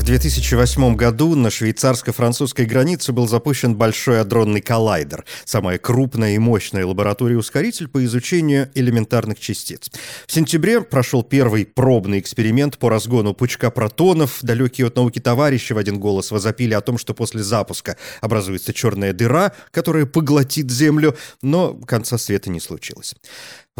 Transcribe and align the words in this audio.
В 0.00 0.02
2008 0.02 0.96
году 0.96 1.36
на 1.36 1.50
швейцарско-французской 1.50 2.64
границе 2.64 3.12
был 3.12 3.28
запущен 3.28 3.76
Большой 3.76 4.22
адронный 4.22 4.62
коллайдер, 4.62 5.26
самая 5.44 5.76
крупная 5.76 6.34
и 6.34 6.38
мощная 6.38 6.86
лаборатория-ускоритель 6.86 7.86
по 7.86 8.02
изучению 8.06 8.70
элементарных 8.74 9.38
частиц. 9.38 9.90
В 10.26 10.32
сентябре 10.32 10.80
прошел 10.80 11.22
первый 11.22 11.66
пробный 11.66 12.18
эксперимент 12.18 12.78
по 12.78 12.88
разгону 12.88 13.34
пучка 13.34 13.70
протонов. 13.70 14.38
Далекие 14.40 14.86
от 14.86 14.96
науки 14.96 15.18
товарищи 15.18 15.74
в 15.74 15.78
один 15.78 16.00
голос 16.00 16.30
возопили 16.30 16.72
о 16.72 16.80
том, 16.80 16.96
что 16.96 17.12
после 17.12 17.42
запуска 17.42 17.98
образуется 18.22 18.72
черная 18.72 19.12
дыра, 19.12 19.52
которая 19.70 20.06
поглотит 20.06 20.70
Землю, 20.70 21.14
но 21.42 21.74
конца 21.74 22.16
света 22.16 22.48
не 22.48 22.58
случилось. 22.58 23.14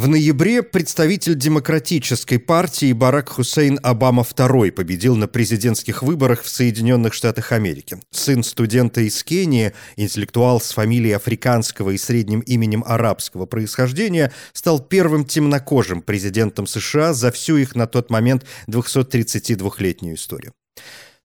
В 0.01 0.09
ноябре 0.09 0.63
представитель 0.63 1.35
Демократической 1.35 2.39
партии 2.39 2.95
Барак 2.95 3.29
Хусейн 3.29 3.79
Обама 3.83 4.23
II 4.23 4.73
победил 4.73 5.15
на 5.15 5.29
президентских 5.29 6.03
выборах 6.03 6.41
в 6.41 6.49
Соединенных 6.49 7.13
Штатах 7.13 7.53
Америки. 7.53 8.01
Сын 8.11 8.43
студента 8.43 9.03
из 9.03 9.23
Кении, 9.23 9.75
интеллектуал 9.97 10.59
с 10.59 10.73
фамилией 10.73 11.13
африканского 11.13 11.91
и 11.91 11.99
средним 11.99 12.41
именем 12.41 12.83
арабского 12.87 13.45
происхождения, 13.45 14.33
стал 14.55 14.81
первым 14.81 15.27
темнокожим 15.27 16.01
президентом 16.01 16.67
США 16.67 17.13
за 17.13 17.31
всю 17.31 17.59
их 17.59 17.75
на 17.75 17.87
тот 17.87 18.09
момент 18.09 18.47
232-летнюю 18.69 20.15
историю. 20.15 20.55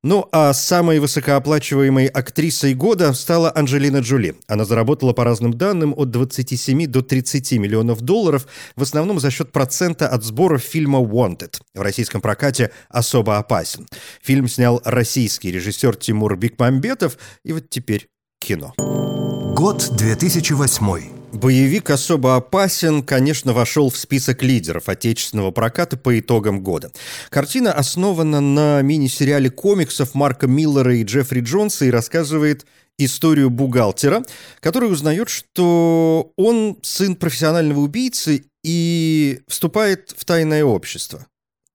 Ну 0.06 0.30
а 0.32 0.54
самой 0.54 1.00
высокооплачиваемой 1.00 2.06
актрисой 2.06 2.76
года 2.76 3.12
стала 3.14 3.52
Анджелина 3.56 4.02
Джоли. 4.02 4.36
Она 4.46 4.64
заработала 4.64 5.14
по 5.14 5.24
разным 5.24 5.52
данным 5.52 5.96
от 5.98 6.12
27 6.12 6.86
до 6.86 7.02
30 7.02 7.54
миллионов 7.54 8.02
долларов, 8.02 8.46
в 8.76 8.84
основном 8.84 9.20
за 9.20 9.32
счет 9.32 9.52
процента 9.52 10.08
от 10.08 10.24
сборов 10.24 10.62
фильма 10.62 11.00
«Wanted». 11.00 11.60
В 11.74 11.82
российском 11.82 12.22
прокате 12.22 12.70
«Особо 12.88 13.40
опасен». 13.40 13.88
Фильм 14.22 14.48
снял 14.48 14.80
российский 14.86 15.52
режиссер 15.52 15.96
Тимур 15.96 16.38
Бекмамбетов, 16.38 17.18
и 17.44 17.54
вот 17.54 17.72
теперь 17.72 18.08
кино. 18.40 18.76
Год 18.78 19.90
2008. 19.98 21.25
Боевик 21.36 21.90
особо 21.90 22.38
опасен, 22.38 23.04
конечно, 23.04 23.52
вошел 23.52 23.90
в 23.90 23.98
список 23.98 24.42
лидеров 24.42 24.88
отечественного 24.88 25.52
проката 25.52 25.98
по 25.98 26.18
итогам 26.18 26.62
года. 26.64 26.92
Картина 27.30 27.74
основана 27.74 28.40
на 28.40 28.82
мини-сериале 28.82 29.50
комиксов 29.50 30.16
Марка 30.16 30.48
Миллера 30.48 30.96
и 30.96 31.04
Джеффри 31.04 31.42
Джонса 31.42 31.84
и 31.84 31.92
рассказывает 31.92 32.66
историю 32.98 33.50
бухгалтера, 33.50 34.24
который 34.62 34.90
узнает, 34.90 35.28
что 35.28 36.32
он 36.38 36.78
сын 36.82 37.18
профессионального 37.18 37.82
убийцы 37.82 38.46
и 38.64 39.42
вступает 39.50 40.16
в 40.18 40.24
тайное 40.24 40.64
общество. 40.64 41.26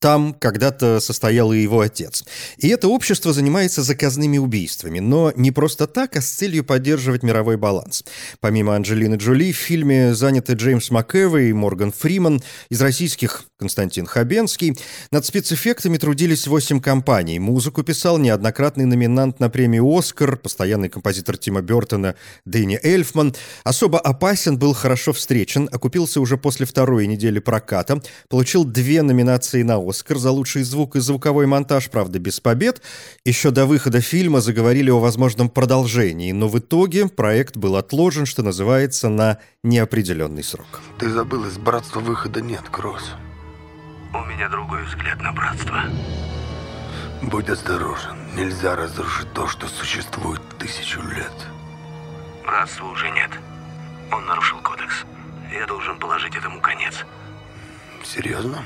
Там 0.00 0.32
когда-то 0.32 0.98
состоял 0.98 1.52
и 1.52 1.58
его 1.58 1.80
отец. 1.80 2.24
И 2.56 2.68
это 2.68 2.88
общество 2.88 3.34
занимается 3.34 3.82
заказными 3.82 4.38
убийствами, 4.38 4.98
но 4.98 5.30
не 5.36 5.50
просто 5.50 5.86
так, 5.86 6.16
а 6.16 6.22
с 6.22 6.30
целью 6.30 6.64
поддерживать 6.64 7.22
мировой 7.22 7.58
баланс. 7.58 8.02
Помимо 8.40 8.74
Анджелины 8.74 9.16
Джоли, 9.16 9.52
в 9.52 9.58
фильме 9.58 10.14
заняты 10.14 10.54
Джеймс 10.54 10.90
МакЭвой 10.90 11.50
и 11.50 11.52
Морган 11.52 11.92
Фриман, 11.92 12.42
из 12.70 12.80
российских 12.80 13.44
Константин 13.58 14.06
Хабенский. 14.06 14.74
Над 15.10 15.26
спецэффектами 15.26 15.98
трудились 15.98 16.46
восемь 16.46 16.80
компаний. 16.80 17.38
Музыку 17.38 17.82
писал 17.82 18.16
неоднократный 18.16 18.86
номинант 18.86 19.38
на 19.38 19.50
премию 19.50 19.86
«Оскар», 19.86 20.38
постоянный 20.38 20.88
композитор 20.88 21.36
Тима 21.36 21.60
Бертона 21.60 22.14
Дэнни 22.46 22.80
Эльфман. 22.82 23.34
Особо 23.64 23.98
опасен, 23.98 24.58
был 24.58 24.72
хорошо 24.72 25.12
встречен, 25.12 25.68
окупился 25.70 26.22
уже 26.22 26.38
после 26.38 26.64
второй 26.64 27.06
недели 27.06 27.38
проката, 27.38 28.00
получил 28.30 28.64
две 28.64 29.02
номинации 29.02 29.62
на 29.62 29.74
«Оскар» 29.74 29.89
за 29.92 30.30
лучший 30.30 30.62
звук 30.62 30.96
и 30.96 31.00
звуковой 31.00 31.46
монтаж, 31.46 31.90
правда, 31.90 32.18
без 32.18 32.40
побед. 32.40 32.82
Еще 33.24 33.50
до 33.50 33.66
выхода 33.66 34.00
фильма 34.00 34.40
заговорили 34.40 34.90
о 34.90 35.00
возможном 35.00 35.48
продолжении, 35.48 36.32
но 36.32 36.48
в 36.48 36.58
итоге 36.58 37.08
проект 37.08 37.56
был 37.56 37.76
отложен, 37.76 38.26
что 38.26 38.42
называется, 38.42 39.08
на 39.08 39.38
неопределенный 39.62 40.42
срок. 40.42 40.80
Ты 40.98 41.10
забыл, 41.10 41.44
из 41.46 41.58
братства 41.58 42.00
выхода 42.00 42.40
нет, 42.40 42.62
Кросс. 42.70 43.12
У 44.12 44.24
меня 44.24 44.48
другой 44.48 44.84
взгляд 44.84 45.20
на 45.22 45.32
братство. 45.32 45.82
Будь 47.22 47.48
осторожен. 47.48 48.16
Нельзя 48.34 48.76
разрушить 48.76 49.32
то, 49.32 49.46
что 49.46 49.68
существует 49.68 50.40
тысячу 50.58 51.00
лет. 51.02 51.32
Братства 52.44 52.86
уже 52.86 53.10
нет. 53.10 53.30
Он 54.10 54.24
нарушил 54.26 54.58
кодекс. 54.58 55.04
Я 55.52 55.66
должен 55.66 55.98
положить 55.98 56.34
этому 56.34 56.60
конец. 56.60 57.04
Серьезно? 58.02 58.64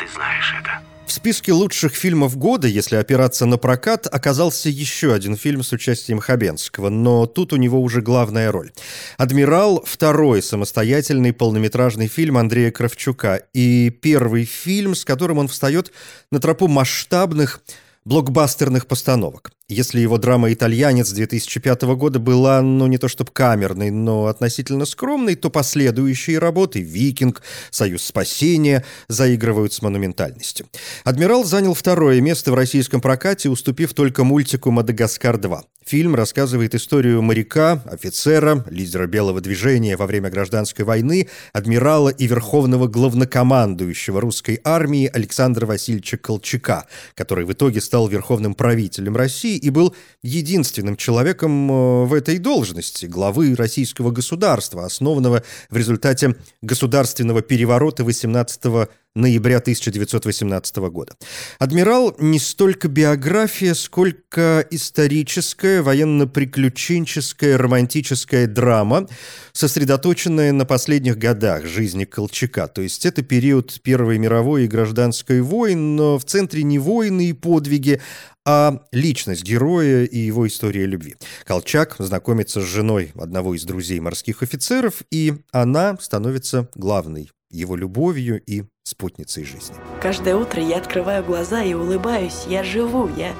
Ты 0.00 0.06
знаешь 0.14 0.54
это. 0.58 0.80
В 1.04 1.12
списке 1.12 1.52
лучших 1.52 1.94
фильмов 1.94 2.38
года, 2.38 2.66
если 2.66 2.96
опираться 2.96 3.44
на 3.44 3.58
прокат, 3.58 4.06
оказался 4.10 4.70
еще 4.70 5.12
один 5.12 5.36
фильм 5.36 5.62
с 5.62 5.72
участием 5.72 6.20
Хабенского, 6.20 6.88
но 6.88 7.26
тут 7.26 7.52
у 7.52 7.56
него 7.56 7.82
уже 7.82 8.00
главная 8.00 8.50
роль. 8.50 8.72
«Адмирал»— 9.18 9.84
второй 9.86 10.42
самостоятельный 10.42 11.34
полнометражный 11.34 12.06
фильм 12.06 12.38
Андрея 12.38 12.70
Кравчука 12.70 13.42
и 13.52 13.90
первый 13.90 14.46
фильм, 14.46 14.94
с 14.94 15.04
которым 15.04 15.36
он 15.36 15.48
встает 15.48 15.92
на 16.30 16.40
тропу 16.40 16.66
масштабных 16.66 17.60
блокбастерных 18.06 18.86
постановок. 18.86 19.52
Если 19.70 20.00
его 20.00 20.18
драма 20.18 20.52
«Итальянец» 20.52 21.12
2005 21.12 21.82
года 21.94 22.18
была, 22.18 22.60
ну, 22.60 22.88
не 22.88 22.98
то 22.98 23.06
чтобы 23.06 23.30
камерной, 23.30 23.90
но 23.92 24.26
относительно 24.26 24.84
скромной, 24.84 25.36
то 25.36 25.48
последующие 25.48 26.40
работы 26.40 26.80
«Викинг», 26.80 27.40
«Союз 27.70 28.02
спасения» 28.02 28.84
заигрывают 29.06 29.72
с 29.72 29.80
монументальностью. 29.80 30.66
«Адмирал» 31.04 31.44
занял 31.44 31.74
второе 31.74 32.20
место 32.20 32.50
в 32.50 32.56
российском 32.56 33.00
прокате, 33.00 33.48
уступив 33.48 33.94
только 33.94 34.24
мультику 34.24 34.72
«Мадагаскар-2». 34.72 35.60
Фильм 35.86 36.14
рассказывает 36.14 36.74
историю 36.74 37.22
моряка, 37.22 37.82
офицера, 37.84 38.64
лидера 38.70 39.06
белого 39.06 39.40
движения 39.40 39.96
во 39.96 40.06
время 40.06 40.30
гражданской 40.30 40.84
войны, 40.84 41.28
адмирала 41.52 42.10
и 42.10 42.26
верховного 42.26 42.86
главнокомандующего 42.86 44.20
русской 44.20 44.60
армии 44.62 45.10
Александра 45.12 45.66
Васильевича 45.66 46.16
Колчака, 46.16 46.86
который 47.14 47.44
в 47.44 47.52
итоге 47.52 47.80
стал 47.80 48.08
верховным 48.08 48.54
правителем 48.54 49.16
России 49.16 49.59
и 49.60 49.70
был 49.70 49.94
единственным 50.22 50.96
человеком 50.96 51.70
э, 51.70 52.04
в 52.06 52.14
этой 52.14 52.38
должности, 52.38 53.06
главы 53.06 53.54
российского 53.54 54.10
государства, 54.10 54.84
основанного 54.84 55.42
в 55.70 55.76
результате 55.76 56.36
государственного 56.62 57.42
переворота 57.42 58.04
18 58.04 58.88
ноября 59.14 59.58
1918 59.58 60.76
года. 60.90 61.14
«Адмирал» 61.58 62.14
не 62.18 62.38
столько 62.38 62.88
биография, 62.88 63.74
сколько 63.74 64.64
историческая, 64.70 65.82
военно-приключенческая, 65.82 67.58
романтическая 67.58 68.46
драма, 68.46 69.08
сосредоточенная 69.52 70.52
на 70.52 70.64
последних 70.64 71.18
годах 71.18 71.66
жизни 71.66 72.04
Колчака. 72.04 72.68
То 72.68 72.82
есть 72.82 73.04
это 73.04 73.22
период 73.22 73.80
Первой 73.82 74.18
мировой 74.18 74.64
и 74.64 74.68
гражданской 74.68 75.40
войн, 75.40 75.96
но 75.96 76.18
в 76.18 76.24
центре 76.24 76.62
не 76.62 76.78
войны 76.78 77.30
и 77.30 77.32
подвиги, 77.32 78.00
а 78.46 78.82
личность 78.92 79.42
героя 79.42 80.04
и 80.04 80.18
его 80.18 80.46
история 80.46 80.86
любви. 80.86 81.16
Колчак 81.44 81.96
знакомится 81.98 82.60
с 82.60 82.64
женой 82.64 83.12
одного 83.14 83.54
из 83.54 83.64
друзей 83.64 84.00
морских 84.00 84.42
офицеров, 84.42 85.02
и 85.10 85.34
она 85.52 85.98
становится 86.00 86.68
главной 86.74 87.30
его 87.50 87.76
любовью 87.76 88.40
и 88.46 88.64
спутницей 88.84 89.44
жизни. 89.44 89.76
Каждое 90.00 90.36
утро 90.36 90.62
я 90.62 90.78
открываю 90.78 91.24
глаза 91.24 91.62
и 91.62 91.74
улыбаюсь. 91.74 92.44
Я 92.48 92.62
живу, 92.64 93.08
я... 93.16 93.32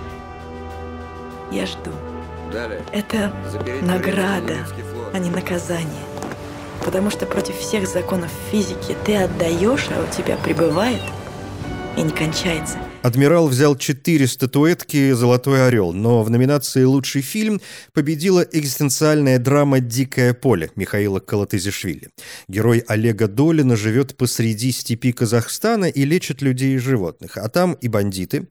Я 1.51 1.67
жду. 1.67 1.91
Далее. 2.53 2.83
Это 2.93 3.33
Заберите 3.51 3.85
награда, 3.85 4.67
а 5.13 5.19
не 5.19 5.31
наказание. 5.31 6.05
Потому 6.85 7.11
что 7.11 7.27
против 7.27 7.57
всех 7.57 7.87
законов 7.87 8.31
физики 8.51 8.97
ты 9.05 9.17
отдаешь, 9.17 9.89
а 9.91 10.03
у 10.03 10.17
тебя 10.17 10.37
прибывает 10.37 11.03
и 11.97 12.03
не 12.03 12.11
кончается. 12.11 12.79
«Адмирал» 13.03 13.49
взял 13.49 13.77
четыре 13.77 14.27
статуэтки 14.27 15.13
«Золотой 15.13 15.67
орел», 15.67 15.95
но 15.95 16.23
в 16.23 16.29
номинации 16.29 16.85
«Лучший 16.85 17.23
фильм» 17.23 17.59
победила 17.95 18.41
экзистенциальная 18.41 19.39
драма 19.39 19.81
«Дикое 19.81 20.35
поле» 20.35 20.71
Михаила 20.77 21.19
Калатызишвили. 21.19 22.11
Герой 22.47 22.85
Олега 22.87 23.27
Долина 23.27 23.75
живет 23.75 24.19
посреди 24.19 24.71
степи 24.71 25.13
Казахстана 25.13 25.87
и 25.87 26.05
лечит 26.05 26.43
людей 26.43 26.75
и 26.75 26.79
животных, 26.79 27.39
а 27.39 27.49
там 27.49 27.73
и 27.73 27.89
бандиты, 27.89 28.49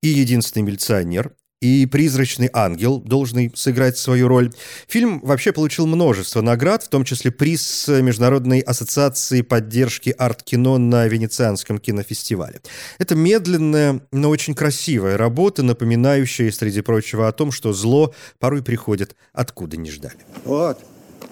и 0.00 0.08
единственный 0.08 0.62
милиционер, 0.62 1.32
и 1.60 1.86
«Призрачный 1.86 2.50
ангел», 2.52 3.00
должный 3.00 3.52
сыграть 3.54 3.98
свою 3.98 4.28
роль. 4.28 4.52
Фильм 4.86 5.20
вообще 5.20 5.52
получил 5.52 5.86
множество 5.86 6.40
наград, 6.40 6.84
в 6.84 6.88
том 6.88 7.04
числе 7.04 7.30
приз 7.30 7.88
Международной 7.88 8.60
ассоциации 8.60 9.42
поддержки 9.42 10.14
арт-кино 10.16 10.78
на 10.78 11.06
Венецианском 11.06 11.78
кинофестивале. 11.78 12.60
Это 12.98 13.14
медленная, 13.14 14.00
но 14.12 14.30
очень 14.30 14.54
красивая 14.54 15.16
работа, 15.16 15.62
напоминающая, 15.62 16.50
среди 16.52 16.80
прочего, 16.80 17.26
о 17.28 17.32
том, 17.32 17.50
что 17.50 17.72
зло 17.72 18.14
порой 18.38 18.62
приходит 18.62 19.16
откуда 19.32 19.76
не 19.76 19.90
ждали. 19.90 20.18
Вот, 20.44 20.78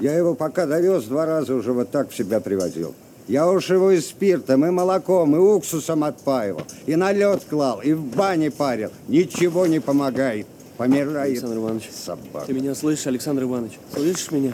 Я 0.01 0.13
его 0.17 0.35
пока 0.35 0.67
довез, 0.67 1.05
два 1.05 1.25
раза 1.25 1.55
уже 1.55 1.73
вот 1.73 1.91
так 1.91 2.11
в 2.11 2.17
себя 2.17 2.41
приводил. 2.41 2.95
Я 3.29 3.51
уж 3.51 3.71
его 3.71 3.91
и 3.91 4.01
спиртом, 4.01 4.65
и 4.65 4.71
молоком, 4.71 5.35
и 5.35 5.39
уксусом 5.39 6.05
отпаивал, 6.05 6.63
и 6.87 6.95
на 6.95 7.13
лед 7.13 7.43
клал, 7.51 7.81
и 7.81 7.93
в 7.93 8.03
бане 8.03 8.53
парил. 8.53 8.91
Ничего 9.09 9.67
не 9.67 9.81
помогает. 9.81 10.47
Помирает. 10.77 11.33
Александр 11.33 11.57
Иванович, 11.57 11.91
собака. 11.91 12.47
ты 12.47 12.53
меня 12.53 12.75
слышишь, 12.75 13.07
Александр 13.07 13.45
Иванович? 13.45 13.79
Слышишь 13.95 14.31
меня? 14.31 14.53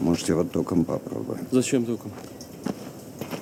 Можете 0.00 0.34
вот 0.34 0.52
током 0.52 0.84
попробовать. 0.84 1.42
Зачем 1.50 1.84
током? 1.84 2.12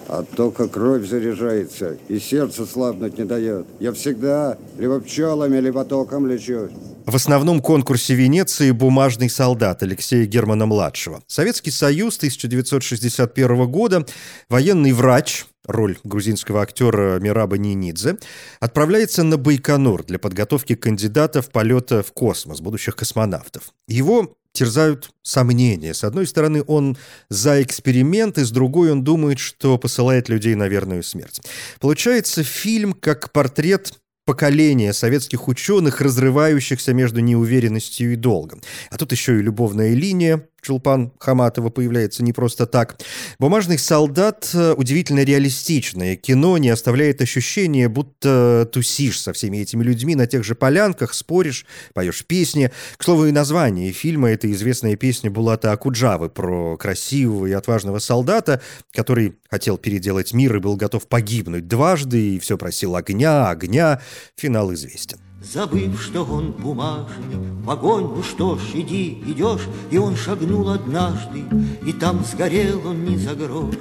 От 0.08 0.28
тока 0.30 0.68
кровь 0.68 1.06
заряжается, 1.06 1.98
и 2.08 2.18
сердце 2.18 2.66
слабнуть 2.66 3.18
не 3.18 3.24
дает. 3.24 3.66
Я 3.78 3.92
всегда 3.92 4.56
либо 4.78 5.00
пчелами, 5.00 5.58
либо 5.58 5.84
током 5.84 6.26
лечусь. 6.26 6.72
В 7.06 7.16
основном 7.16 7.60
конкурсе 7.60 8.14
Венеции 8.14 8.70
«Бумажный 8.70 9.28
солдат» 9.28 9.82
Алексея 9.82 10.24
Германа-младшего. 10.24 11.22
Советский 11.26 11.70
Союз 11.70 12.16
1961 12.16 13.66
года, 13.70 14.06
военный 14.48 14.92
врач, 14.92 15.44
роль 15.66 15.98
грузинского 16.02 16.62
актера 16.62 17.20
Мираба 17.20 17.58
Нинидзе, 17.58 18.16
отправляется 18.58 19.22
на 19.22 19.36
Байконур 19.36 20.02
для 20.02 20.18
подготовки 20.18 20.76
кандидатов 20.76 21.50
полета 21.50 22.02
в 22.02 22.12
космос, 22.12 22.62
будущих 22.62 22.96
космонавтов. 22.96 23.74
Его 23.86 24.34
терзают 24.54 25.10
сомнения. 25.22 25.92
С 25.92 26.04
одной 26.04 26.26
стороны, 26.26 26.64
он 26.66 26.96
за 27.28 27.62
эксперименты, 27.62 28.46
с 28.46 28.50
другой 28.50 28.90
он 28.90 29.04
думает, 29.04 29.40
что 29.40 29.76
посылает 29.76 30.30
людей 30.30 30.54
на 30.54 30.68
верную 30.68 31.02
смерть. 31.02 31.42
Получается 31.80 32.44
фильм 32.44 32.94
как 32.94 33.30
портрет 33.30 33.92
поколения 34.24 34.92
советских 34.92 35.48
ученых, 35.48 36.00
разрывающихся 36.00 36.94
между 36.94 37.20
неуверенностью 37.20 38.12
и 38.12 38.16
долгом. 38.16 38.62
А 38.90 38.96
тут 38.96 39.12
еще 39.12 39.38
и 39.38 39.42
любовная 39.42 39.94
линия 39.94 40.48
Чулпан 40.64 41.12
Хаматова 41.18 41.68
появляется 41.68 42.22
не 42.22 42.32
просто 42.32 42.66
так. 42.66 42.98
«Бумажный 43.38 43.78
солдат»— 43.78 44.50
удивительно 44.76 45.20
реалистичное 45.20 46.16
кино, 46.16 46.58
не 46.58 46.70
оставляет 46.70 47.20
ощущения, 47.20 47.88
будто 47.88 48.68
тусишь 48.72 49.20
со 49.20 49.32
всеми 49.32 49.58
этими 49.58 49.82
людьми 49.82 50.14
на 50.14 50.26
тех 50.26 50.42
же 50.42 50.54
полянках, 50.54 51.14
споришь, 51.14 51.66
поешь 51.92 52.24
песни. 52.24 52.70
К 52.96 53.04
слову, 53.04 53.26
и 53.26 53.32
название 53.32 53.92
фильма— 53.92 54.30
это 54.30 54.50
известная 54.50 54.96
песня 54.96 55.30
Булата 55.30 55.72
Акуджавы 55.72 56.30
про 56.30 56.76
красивого 56.76 57.46
и 57.46 57.52
отважного 57.52 57.98
солдата, 57.98 58.60
который 58.92 59.34
хотел 59.50 59.76
переделать 59.76 60.32
мир 60.32 60.56
и 60.56 60.60
был 60.60 60.76
готов 60.76 61.06
погибнуть 61.06 61.68
дважды, 61.68 62.36
и 62.36 62.38
все 62.38 62.56
просил 62.56 62.96
огня, 62.96 63.48
огня. 63.48 64.00
Финал 64.36 64.72
известен. 64.72 65.18
Забыв, 65.44 66.00
что 66.00 66.24
он 66.24 66.52
бумажный, 66.52 67.62
в 67.62 67.70
огонь, 67.70 68.04
ну 68.16 68.22
что 68.22 68.56
ж, 68.56 68.62
иди, 68.74 69.22
идешь, 69.26 69.68
И 69.90 69.98
он 69.98 70.16
шагнул 70.16 70.70
однажды, 70.70 71.44
и 71.86 71.92
там 71.92 72.24
сгорел 72.24 72.86
он 72.86 73.04
не 73.04 73.18
за 73.18 73.34
грош. 73.34 73.74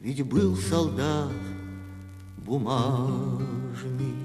Ведь 0.00 0.22
был 0.26 0.56
солдат 0.56 1.30
бумажный. 2.38 4.23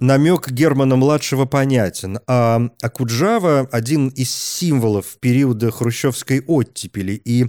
Намек 0.00 0.50
Германа-младшего 0.50 1.44
понятен, 1.44 2.18
а 2.26 2.68
Акуджава– 2.82 3.68
один 3.72 4.08
из 4.08 4.34
символов 4.34 5.18
периода 5.20 5.70
хрущевской 5.70 6.42
оттепели, 6.46 7.20
и 7.24 7.46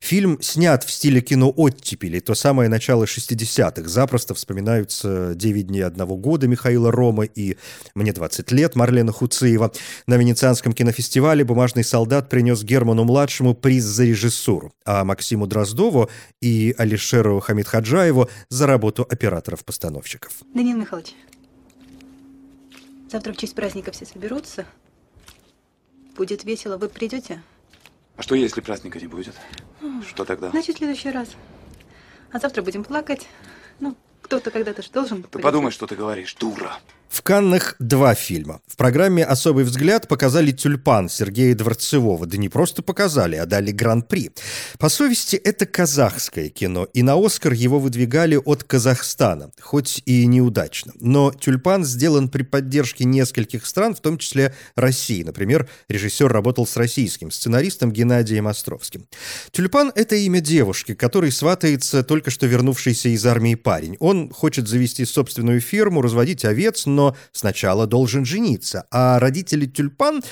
фильм 0.00 0.40
снят 0.42 0.84
в 0.84 0.90
стиле 0.90 1.20
кино 1.20 1.52
оттепели, 1.56 2.20
то 2.20 2.34
самое 2.34 2.68
начало 2.68 3.04
60-х. 3.04 3.88
Запросто 3.88 4.34
вспоминаются 4.34 5.34
«Девять 5.34 5.68
дней 5.68 5.82
одного 5.82 6.16
года» 6.16 6.48
Михаила 6.48 6.90
Рома 6.90 7.24
и 7.24 7.56
«Мне 7.94 8.12
20 8.12 8.50
лет» 8.52 8.74
Марлена 8.76 9.12
Хуциева. 9.12 9.72
На 10.06 10.16
Венецианском 10.16 10.72
кинофестивале 10.72 11.44
«Бумажный 11.44 11.84
солдат» 11.84 12.28
принес 12.28 12.62
Герману-младшему 12.64 13.54
приз 13.54 13.84
за 13.84 14.04
режиссуру, 14.04 14.72
а 14.84 15.04
Максиму 15.04 15.46
Дроздову 15.46 16.10
и 16.40 16.74
Алишеру 16.76 17.40
Хамидхаджаеву 17.40 18.28
за 18.48 18.66
работу 18.66 19.06
операторов-постановщиков. 19.08 20.32
Данил 20.54 20.78
Михайлович, 20.78 21.14
Завтра 23.12 23.34
в 23.34 23.36
честь 23.36 23.54
праздника 23.54 23.92
все 23.92 24.06
соберутся. 24.06 24.64
Будет 26.16 26.44
весело. 26.44 26.78
Вы 26.78 26.88
придете? 26.88 27.42
А 28.16 28.22
что, 28.22 28.34
если 28.34 28.62
праздника 28.62 28.98
не 28.98 29.06
будет? 29.06 29.34
Что 30.08 30.24
тогда? 30.24 30.48
Значит, 30.48 30.76
в 30.76 30.78
следующий 30.78 31.10
раз. 31.10 31.28
А 32.30 32.38
завтра 32.38 32.62
будем 32.62 32.84
плакать. 32.84 33.28
Ну, 33.80 33.98
кто-то 34.22 34.50
когда-то 34.50 34.80
же 34.80 34.90
должен... 34.90 35.24
Ты 35.24 35.40
подумай, 35.40 35.72
что 35.72 35.86
ты 35.86 35.94
говоришь, 35.94 36.34
дура. 36.36 36.78
В 37.12 37.20
Каннах 37.20 37.76
два 37.78 38.14
фильма. 38.14 38.62
В 38.66 38.76
программе 38.78 39.22
«Особый 39.22 39.64
взгляд» 39.64 40.08
показали 40.08 40.50
«Тюльпан» 40.50 41.10
Сергея 41.10 41.54
Дворцевого. 41.54 42.24
Да 42.24 42.38
не 42.38 42.48
просто 42.48 42.82
показали, 42.82 43.36
а 43.36 43.44
дали 43.44 43.70
гран-при. 43.70 44.30
По 44.78 44.88
совести, 44.88 45.36
это 45.36 45.66
казахское 45.66 46.48
кино, 46.48 46.88
и 46.94 47.02
на 47.02 47.22
«Оскар» 47.22 47.52
его 47.52 47.78
выдвигали 47.78 48.40
от 48.42 48.64
Казахстана, 48.64 49.50
хоть 49.60 50.02
и 50.06 50.24
неудачно. 50.24 50.94
Но 51.00 51.32
«Тюльпан» 51.32 51.84
сделан 51.84 52.30
при 52.30 52.44
поддержке 52.44 53.04
нескольких 53.04 53.66
стран, 53.66 53.94
в 53.94 54.00
том 54.00 54.16
числе 54.16 54.54
России. 54.74 55.22
Например, 55.22 55.68
режиссер 55.88 56.32
работал 56.32 56.66
с 56.66 56.78
российским 56.78 57.30
сценаристом 57.30 57.92
Геннадием 57.92 58.48
Островским. 58.48 59.06
«Тюльпан»— 59.50 59.92
это 59.94 60.16
имя 60.16 60.40
девушки, 60.40 60.94
которой 60.94 61.30
сватается 61.30 62.04
только 62.04 62.30
что 62.30 62.46
вернувшийся 62.46 63.10
из 63.10 63.26
армии 63.26 63.54
парень. 63.54 63.98
Он 64.00 64.30
хочет 64.30 64.66
завести 64.66 65.04
собственную 65.04 65.60
ферму, 65.60 66.00
разводить 66.00 66.46
овец, 66.46 66.86
но 66.86 67.01
но 67.02 67.16
сначала 67.32 67.86
должен 67.86 68.24
жениться. 68.24 68.86
А 68.90 69.18
родители 69.18 69.66
тюльпан 69.66 70.22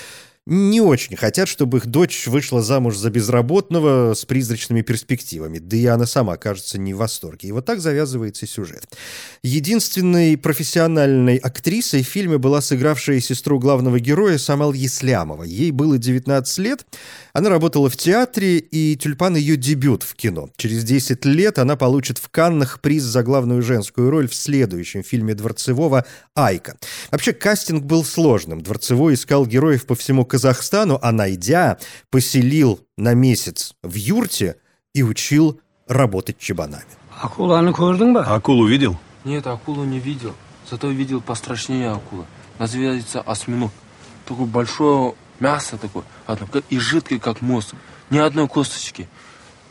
не 0.46 0.80
очень 0.80 1.16
хотят, 1.16 1.48
чтобы 1.48 1.78
их 1.78 1.86
дочь 1.86 2.26
вышла 2.26 2.62
замуж 2.62 2.96
за 2.96 3.10
безработного 3.10 4.14
с 4.14 4.24
призрачными 4.24 4.82
перспективами. 4.82 5.58
Да 5.58 5.76
и 5.76 5.86
она 5.86 6.06
сама, 6.06 6.36
кажется, 6.38 6.78
не 6.78 6.94
в 6.94 6.98
восторге. 6.98 7.48
И 7.48 7.52
вот 7.52 7.66
так 7.66 7.80
завязывается 7.80 8.46
сюжет. 8.46 8.86
Единственной 9.42 10.36
профессиональной 10.38 11.36
актрисой 11.36 12.02
в 12.02 12.08
фильме 12.08 12.38
была 12.38 12.62
сыгравшая 12.62 13.20
сестру 13.20 13.58
главного 13.58 14.00
героя 14.00 14.38
Самал 14.38 14.72
Еслямова. 14.72 15.42
Ей 15.42 15.70
было 15.70 15.98
19 15.98 16.58
лет. 16.58 16.86
Она 17.32 17.50
работала 17.50 17.90
в 17.90 17.96
театре, 17.96 18.58
и 18.58 18.96
«Тюльпан» 18.96 19.36
ее 19.36 19.56
дебют 19.56 20.02
в 20.02 20.14
кино. 20.14 20.48
Через 20.56 20.84
10 20.84 21.24
лет 21.26 21.58
она 21.58 21.76
получит 21.76 22.18
в 22.18 22.28
Каннах 22.28 22.80
приз 22.80 23.02
за 23.02 23.22
главную 23.22 23.62
женскую 23.62 24.10
роль 24.10 24.28
в 24.28 24.34
следующем 24.34 25.04
фильме 25.04 25.34
Дворцевого 25.34 26.06
«Айка». 26.34 26.76
Вообще, 27.10 27.32
кастинг 27.32 27.84
был 27.84 28.04
сложным. 28.04 28.62
Дворцевой 28.62 29.14
искал 29.14 29.46
героев 29.46 29.86
по 29.86 29.94
всему 29.94 30.24
Казахстану, 30.30 30.98
а 31.02 31.10
найдя, 31.10 31.78
поселил 32.10 32.80
на 32.96 33.14
месяц 33.14 33.74
в 33.82 33.94
юрте 33.94 34.56
и 34.94 35.02
учил 35.02 35.60
работать 35.88 36.38
чебанами. 36.38 36.86
Көрдің 37.20 38.12
ба? 38.14 38.22
Акулу 38.24 38.66
видел? 38.66 38.96
Нет, 39.24 39.46
акулу 39.46 39.84
не 39.84 39.98
видел. 39.98 40.34
Зато 40.70 40.88
видел 40.88 41.20
пострашнее 41.20 41.90
акулы. 41.90 42.24
Называется 42.58 43.20
осьминог. 43.20 43.72
Такое 44.24 44.46
большое 44.46 45.14
мясо 45.40 45.76
такое, 45.76 46.04
одно, 46.26 46.46
и 46.70 46.78
жидкое, 46.78 47.18
как 47.18 47.42
мост. 47.42 47.74
Ни 48.10 48.18
одной 48.18 48.46
косточки. 48.46 49.08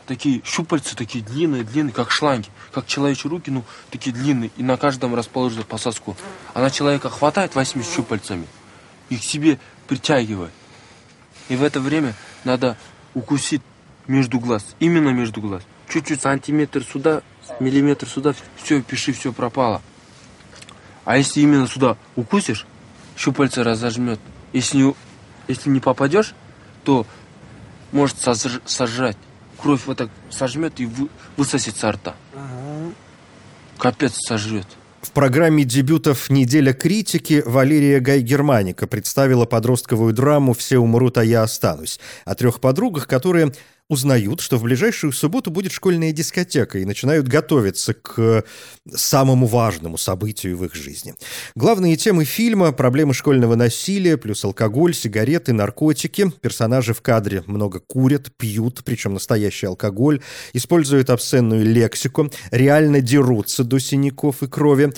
Такие 0.07 0.41
щупальца, 0.43 0.95
такие 0.97 1.23
длинные, 1.23 1.63
длинные, 1.63 1.93
как 1.93 2.11
шланги. 2.11 2.49
Как 2.73 2.85
человечьи 2.85 3.29
руки, 3.29 3.49
ну, 3.51 3.63
такие 3.91 4.13
длинные. 4.13 4.51
И 4.57 4.63
на 4.63 4.75
каждом 4.75 5.15
расположится 5.15 5.65
по 5.65 5.77
соску. 5.77 6.17
Она 6.53 6.69
человека 6.69 7.09
хватает 7.09 7.55
восьми 7.55 7.83
щупальцами 7.83 8.47
и 9.09 9.17
к 9.17 9.23
себе 9.23 9.59
притягивает. 9.87 10.51
И 11.49 11.55
в 11.55 11.63
это 11.63 11.79
время 11.79 12.13
надо 12.43 12.77
укусить 13.13 13.61
между 14.07 14.39
глаз. 14.39 14.65
Именно 14.79 15.09
между 15.09 15.41
глаз. 15.41 15.63
Чуть-чуть 15.89 16.21
сантиметр 16.21 16.83
сюда, 16.83 17.21
миллиметр 17.59 18.07
сюда, 18.07 18.33
все, 18.55 18.81
пиши, 18.81 19.11
все 19.11 19.33
пропало. 19.33 19.81
А 21.05 21.17
если 21.17 21.41
именно 21.41 21.67
сюда 21.67 21.97
укусишь, 22.15 22.65
щупальца 23.17 23.63
разожмет. 23.63 24.19
Если 24.53 24.77
не, 24.77 24.95
если 25.47 25.69
не 25.69 25.79
попадешь, 25.79 26.33
то 26.83 27.05
может 27.91 28.17
сожрать. 28.19 29.17
Кровь 29.57 29.81
вот 29.87 29.97
так 29.97 30.09
сожмет 30.29 30.79
и 30.79 30.85
вы, 30.85 31.09
высосет 31.35 31.75
со 31.75 31.91
рта. 31.91 32.15
Капец 33.77 34.15
сожрет. 34.27 34.67
В 35.01 35.11
программе 35.11 35.63
дебютов 35.63 36.29
«Неделя 36.29 36.73
критики» 36.73 37.41
Валерия 37.45 38.01
Гай-Германика 38.01 38.85
представила 38.85 39.45
подростковую 39.45 40.13
драму 40.13 40.53
«Все 40.53 40.77
умрут, 40.77 41.17
а 41.17 41.23
я 41.23 41.43
останусь» 41.43 41.99
о 42.25 42.35
трех 42.35 42.59
подругах, 42.59 43.07
которые 43.07 43.53
узнают, 43.89 44.39
что 44.39 44.57
в 44.57 44.63
ближайшую 44.63 45.11
субботу 45.11 45.49
будет 45.49 45.71
школьная 45.71 46.11
дискотека 46.11 46.77
и 46.77 46.85
начинают 46.85 47.27
готовиться 47.27 47.95
к 47.95 48.45
самому 48.93 49.47
важному 49.47 49.97
событию 49.97 50.55
в 50.57 50.65
их 50.65 50.75
жизни. 50.75 51.15
Главные 51.55 51.97
темы 51.97 52.23
фильма– 52.23 52.71
проблемы 52.73 53.15
школьного 53.15 53.55
насилия, 53.55 54.15
плюс 54.17 54.45
алкоголь, 54.45 54.93
сигареты, 54.93 55.53
наркотики. 55.53 56.31
Персонажи 56.39 56.93
в 56.93 57.01
кадре 57.01 57.43
много 57.47 57.79
курят, 57.79 58.31
пьют, 58.37 58.81
причем 58.85 59.15
настоящий 59.15 59.65
алкоголь, 59.65 60.21
используют 60.53 61.09
обсценную 61.09 61.65
лексику, 61.65 62.31
реально 62.51 63.01
дерутся 63.01 63.63
до 63.63 63.79
синяков 63.79 64.43
и 64.43 64.47
крови. 64.47 64.93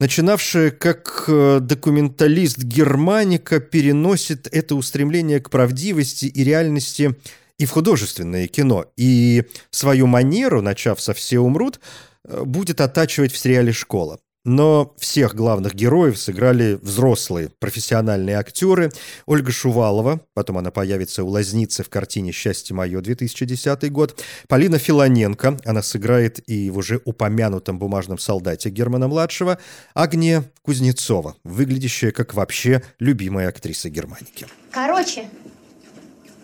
начинавшая 0.00 0.72
как 0.72 1.26
э, 1.28 1.60
документалист 1.60 2.58
Германика, 2.58 3.60
переносит 3.60 4.48
это 4.50 4.74
устремление 4.74 5.38
к 5.38 5.48
правдивости 5.48 6.26
и 6.26 6.42
реальности 6.42 7.14
и 7.58 7.66
в 7.66 7.70
художественное 7.70 8.48
кино, 8.48 8.86
и 8.96 9.44
свою 9.70 10.06
манеру, 10.06 10.62
начав 10.62 11.00
со 11.00 11.14
«Все 11.14 11.38
умрут», 11.38 11.80
э, 12.24 12.42
будет 12.44 12.80
оттачивать 12.80 13.32
в 13.32 13.38
сериале 13.38 13.72
«Школа». 13.72 14.18
Но 14.44 14.94
всех 14.98 15.36
главных 15.36 15.74
героев 15.74 16.18
сыграли 16.18 16.76
взрослые 16.82 17.50
профессиональные 17.60 18.36
актеры. 18.36 18.90
Ольга 19.24 19.52
Шувалова, 19.52 20.20
потом 20.34 20.58
она 20.58 20.72
появится 20.72 21.22
у 21.22 21.28
Лазницы 21.28 21.84
в 21.84 21.88
картине 21.88 22.32
«Счастье 22.32 22.74
мое» 22.74 23.00
2010 23.00 23.92
год. 23.92 24.20
Полина 24.48 24.78
Филоненко, 24.78 25.60
она 25.64 25.82
сыграет 25.82 26.40
и 26.48 26.70
в 26.70 26.78
уже 26.78 27.00
упомянутом 27.04 27.78
«Бумажном 27.78 28.18
солдате» 28.18 28.70
Германа-младшего. 28.70 29.58
Агния 29.94 30.50
Кузнецова, 30.62 31.36
выглядящая 31.44 32.10
как 32.10 32.34
вообще 32.34 32.82
любимая 32.98 33.48
актриса 33.48 33.90
Германики. 33.90 34.46
Короче, 34.72 35.26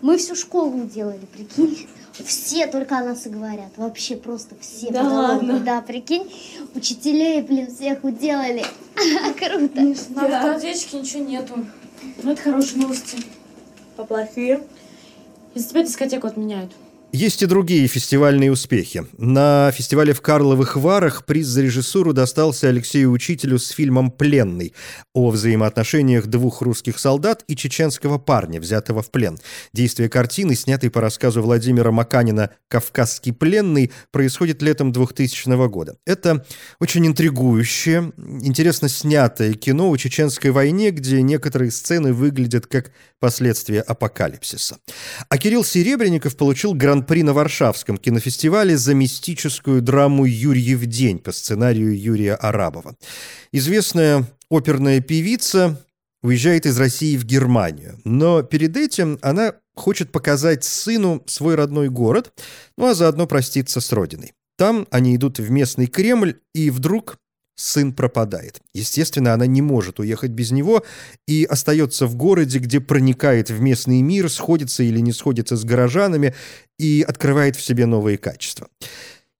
мы 0.01 0.17
всю 0.17 0.35
школу 0.35 0.85
делали, 0.85 1.25
прикинь. 1.33 1.87
Все 2.25 2.67
только 2.67 2.97
о 2.97 3.03
нас 3.03 3.25
и 3.25 3.29
говорят. 3.29 3.69
Вообще 3.77 4.15
просто 4.17 4.55
все. 4.59 4.91
Да 4.91 5.03
ладно? 5.03 5.59
Да, 5.59 5.81
прикинь. 5.81 6.29
Учителей, 6.75 7.41
блин, 7.41 7.73
всех 7.73 8.03
уделали. 8.03 8.65
Круто. 9.37 9.95
На 10.09 10.37
автоответчике 10.37 10.99
ничего 10.99 11.23
нету. 11.23 11.65
Ну, 12.23 12.31
это 12.31 12.41
хорошие 12.41 12.81
новости. 12.81 13.17
А 13.97 14.03
плохие? 14.03 14.63
Из-за 15.53 15.69
тебя 15.69 15.83
дискотеку 15.83 16.27
отменяют. 16.27 16.71
Есть 17.11 17.41
и 17.41 17.47
другие 17.47 17.87
фестивальные 17.87 18.51
успехи. 18.51 19.03
На 19.17 19.71
фестивале 19.71 20.13
в 20.13 20.21
Карловых 20.21 20.75
Варах 20.75 21.25
приз 21.25 21.47
за 21.47 21.63
режиссуру 21.63 22.13
достался 22.13 22.69
Алексею 22.69 23.09
Учителю 23.09 23.57
с 23.57 23.69
фильмом 23.69 24.11
«Пленный» 24.11 24.75
о 25.15 25.31
взаимоотношениях 25.31 26.27
двух 26.27 26.61
русских 26.61 26.99
солдат 26.99 27.43
и 27.47 27.55
чеченского 27.55 28.19
парня, 28.19 28.61
взятого 28.61 29.01
в 29.01 29.09
плен. 29.09 29.39
Действие 29.73 30.07
картины, 30.07 30.53
снятой 30.53 30.91
по 30.91 31.01
рассказу 31.01 31.41
Владимира 31.41 31.89
Маканина 31.91 32.51
«Кавказский 32.67 33.33
пленный», 33.33 33.91
происходит 34.11 34.61
летом 34.61 34.91
2000 34.91 35.67
года. 35.67 35.97
Это 36.05 36.45
очень 36.79 37.07
интригующее, 37.07 38.13
интересно 38.17 38.87
снятое 38.87 39.53
кино 39.53 39.89
о 39.89 39.97
чеченской 39.97 40.51
войне, 40.51 40.91
где 40.91 41.23
некоторые 41.23 41.71
сцены 41.71 42.13
выглядят 42.13 42.67
как 42.67 42.91
последствия 43.19 43.81
апокалипсиса. 43.81 44.77
А 45.27 45.37
Кирилл 45.39 45.63
Серебренников 45.63 46.37
получил 46.37 46.73
гран-при 46.99 47.23
на 47.23 47.33
Варшавском 47.33 47.97
кинофестивале 47.97 48.77
за 48.77 48.93
мистическую 48.93 49.81
драму 49.81 50.25
«Юрьев 50.25 50.85
день» 50.85 51.19
по 51.19 51.31
сценарию 51.31 51.97
Юрия 51.97 52.35
Арабова. 52.35 52.95
Известная 53.53 54.27
оперная 54.49 55.01
певица 55.01 55.83
уезжает 56.21 56.65
из 56.65 56.77
России 56.77 57.17
в 57.17 57.23
Германию, 57.25 57.99
но 58.03 58.43
перед 58.43 58.75
этим 58.75 59.17
она 59.21 59.53
хочет 59.75 60.11
показать 60.11 60.63
сыну 60.63 61.23
свой 61.25 61.55
родной 61.55 61.89
город, 61.89 62.33
ну 62.77 62.87
а 62.87 62.93
заодно 62.93 63.27
проститься 63.27 63.79
с 63.79 63.91
родиной. 63.93 64.33
Там 64.57 64.85
они 64.91 65.15
идут 65.15 65.39
в 65.39 65.49
местный 65.49 65.87
Кремль, 65.87 66.35
и 66.53 66.69
вдруг 66.69 67.17
сын 67.59 67.93
пропадает. 67.93 68.61
Естественно, 68.73 69.33
она 69.33 69.45
не 69.45 69.61
может 69.61 69.99
уехать 69.99 70.31
без 70.31 70.51
него 70.51 70.83
и 71.27 71.43
остается 71.43 72.07
в 72.07 72.15
городе, 72.15 72.59
где 72.59 72.79
проникает 72.79 73.49
в 73.49 73.59
местный 73.59 74.01
мир, 74.01 74.29
сходится 74.29 74.83
или 74.83 74.99
не 74.99 75.11
сходится 75.11 75.57
с 75.57 75.65
горожанами 75.65 76.33
и 76.77 77.05
открывает 77.07 77.55
в 77.55 77.61
себе 77.61 77.85
новые 77.85 78.17
качества. 78.17 78.69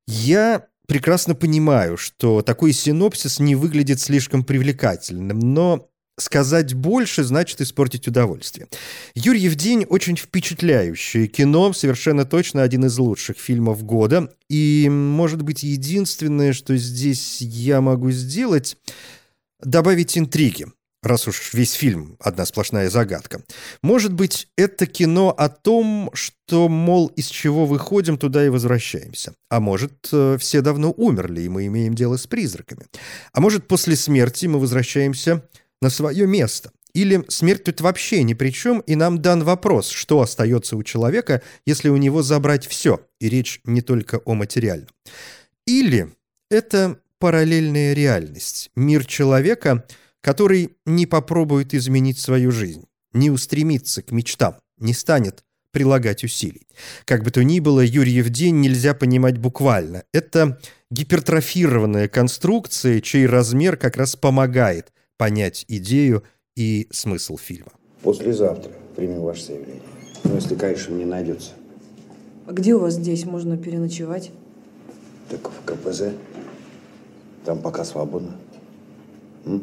Я 0.05 0.67
прекрасно 0.87 1.33
понимаю, 1.33 1.95
что 1.95 2.41
такой 2.41 2.73
синопсис 2.73 3.39
не 3.39 3.55
выглядит 3.55 4.01
слишком 4.01 4.43
привлекательным, 4.43 5.39
но 5.39 5.89
сказать 6.21 6.73
больше 6.73 7.23
значит 7.23 7.61
испортить 7.61 8.07
удовольствие. 8.07 8.67
«Юрьев 9.15 9.55
день» 9.55 9.85
очень 9.85 10.15
впечатляющее 10.15 11.27
кино, 11.27 11.73
совершенно 11.73 12.25
точно 12.25 12.63
один 12.63 12.85
из 12.85 12.97
лучших 12.97 13.37
фильмов 13.37 13.83
года. 13.83 14.33
И, 14.49 14.87
может 14.89 15.41
быть, 15.41 15.63
единственное, 15.63 16.53
что 16.53 16.75
здесь 16.77 17.41
я 17.41 17.81
могу 17.81 18.11
сделать, 18.11 18.77
добавить 19.61 20.17
интриги 20.17 20.67
раз 21.01 21.27
уж 21.27 21.53
весь 21.53 21.73
фильм 21.73 22.17
одна 22.19 22.45
сплошная 22.45 22.89
загадка. 22.89 23.41
Может 23.81 24.13
быть, 24.13 24.47
это 24.57 24.85
кино 24.85 25.33
о 25.35 25.49
том, 25.49 26.09
что, 26.13 26.67
мол, 26.67 27.07
из 27.15 27.27
чего 27.27 27.65
выходим, 27.65 28.17
туда 28.17 28.45
и 28.45 28.49
возвращаемся. 28.49 29.33
А 29.49 29.59
может, 29.59 30.09
э, 30.11 30.37
все 30.39 30.61
давно 30.61 30.91
умерли, 30.91 31.41
и 31.41 31.49
мы 31.49 31.67
имеем 31.67 31.95
дело 31.95 32.17
с 32.17 32.27
призраками. 32.27 32.85
А 33.33 33.39
может, 33.41 33.67
после 33.67 33.95
смерти 33.95 34.45
мы 34.47 34.59
возвращаемся 34.59 35.43
на 35.81 35.89
свое 35.89 36.27
место. 36.27 36.71
Или 36.93 37.23
смерть 37.27 37.65
тут 37.65 37.81
вообще 37.81 38.23
ни 38.23 38.33
при 38.33 38.49
чем, 38.49 38.79
и 38.79 38.95
нам 38.95 39.21
дан 39.21 39.43
вопрос, 39.43 39.89
что 39.89 40.21
остается 40.21 40.75
у 40.75 40.83
человека, 40.83 41.41
если 41.65 41.89
у 41.89 41.97
него 41.97 42.23
забрать 42.23 42.65
все, 42.65 43.05
и 43.19 43.29
речь 43.29 43.61
не 43.63 43.81
только 43.81 44.19
о 44.25 44.33
материальном. 44.33 44.89
Или 45.67 46.09
это 46.49 46.99
параллельная 47.19 47.93
реальность, 47.93 48.71
мир 48.75 49.05
человека, 49.05 49.85
который 50.21 50.77
не 50.85 51.05
попробует 51.05 51.73
изменить 51.73 52.17
свою 52.17 52.51
жизнь, 52.51 52.85
не 53.13 53.29
устремится 53.29 54.01
к 54.01 54.11
мечтам, 54.11 54.57
не 54.77 54.93
станет 54.93 55.43
прилагать 55.71 56.23
усилий. 56.23 56.67
Как 57.05 57.23
бы 57.23 57.29
то 57.29 57.43
ни 57.43 57.59
было, 57.59 57.81
Юрьев 57.81 58.29
день 58.29 58.59
нельзя 58.59 58.95
понимать 58.95 59.37
буквально. 59.37 60.03
Это 60.11 60.59
гипертрофированная 60.89 62.07
конструкция, 62.07 63.01
чей 63.01 63.27
размер 63.27 63.77
как 63.77 63.95
раз 63.95 64.15
помогает 64.15 64.91
понять 65.19 65.65
идею 65.67 66.23
и 66.55 66.87
смысл 66.91 67.37
фильма. 67.37 67.73
Послезавтра 68.01 68.71
примем 68.95 69.19
ваше 69.19 69.45
заявление. 69.47 69.81
Ну, 70.23 70.35
если, 70.35 70.55
конечно, 70.55 70.93
не 70.95 71.03
найдется. 71.03 71.51
А 72.47 72.53
где 72.53 72.73
у 72.73 72.79
вас 72.79 72.93
здесь 72.93 73.25
можно 73.25 73.57
переночевать? 73.57 74.31
Так 75.29 75.51
в 75.51 75.65
КПЗ. 75.65 76.13
Там 77.43 77.61
пока 77.61 77.83
свободно. 77.83 78.31
М? 79.45 79.61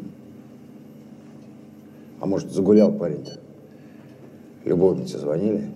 А 2.19 2.27
может, 2.27 2.51
загулял 2.51 2.91
парень-то? 2.91 3.39
Любовницы 4.63 5.17
звонили? 5.17 5.71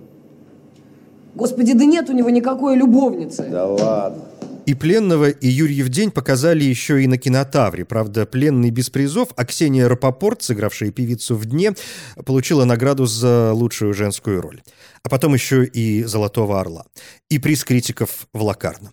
Господи, 1.34 1.74
да 1.74 1.86
нет 1.86 2.08
у 2.10 2.14
него 2.14 2.30
никакой 2.30 2.76
любовницы. 2.76 3.48
Да 3.50 3.66
ладно. 3.66 4.26
И 4.68 4.75
Пленного, 4.75 5.30
и 5.30 5.48
Юрьев 5.48 5.89
день 5.89 6.12
показали 6.12 6.63
еще 6.63 7.03
и 7.03 7.08
на 7.08 7.18
кинотавре. 7.18 7.84
Правда, 7.84 8.25
Пленный 8.27 8.70
без 8.70 8.89
призов, 8.91 9.30
а 9.36 9.46
Ксения 9.46 9.88
Рапопорт, 9.88 10.44
сыгравшая 10.44 10.91
певицу 10.91 11.36
в 11.36 11.46
дне, 11.46 11.74
получила 12.25 12.63
награду 12.63 13.08
за 13.08 13.53
лучшую 13.53 13.94
женскую 13.94 14.39
роль. 14.39 14.62
А 15.03 15.10
потом 15.10 15.34
еще 15.34 15.65
и 15.65 16.03
«Золотого 16.03 16.60
орла». 16.60 16.86
И 17.30 17.39
приз 17.39 17.63
критиков 17.63 18.27
в 18.34 18.44
Лакарно. 18.44 18.91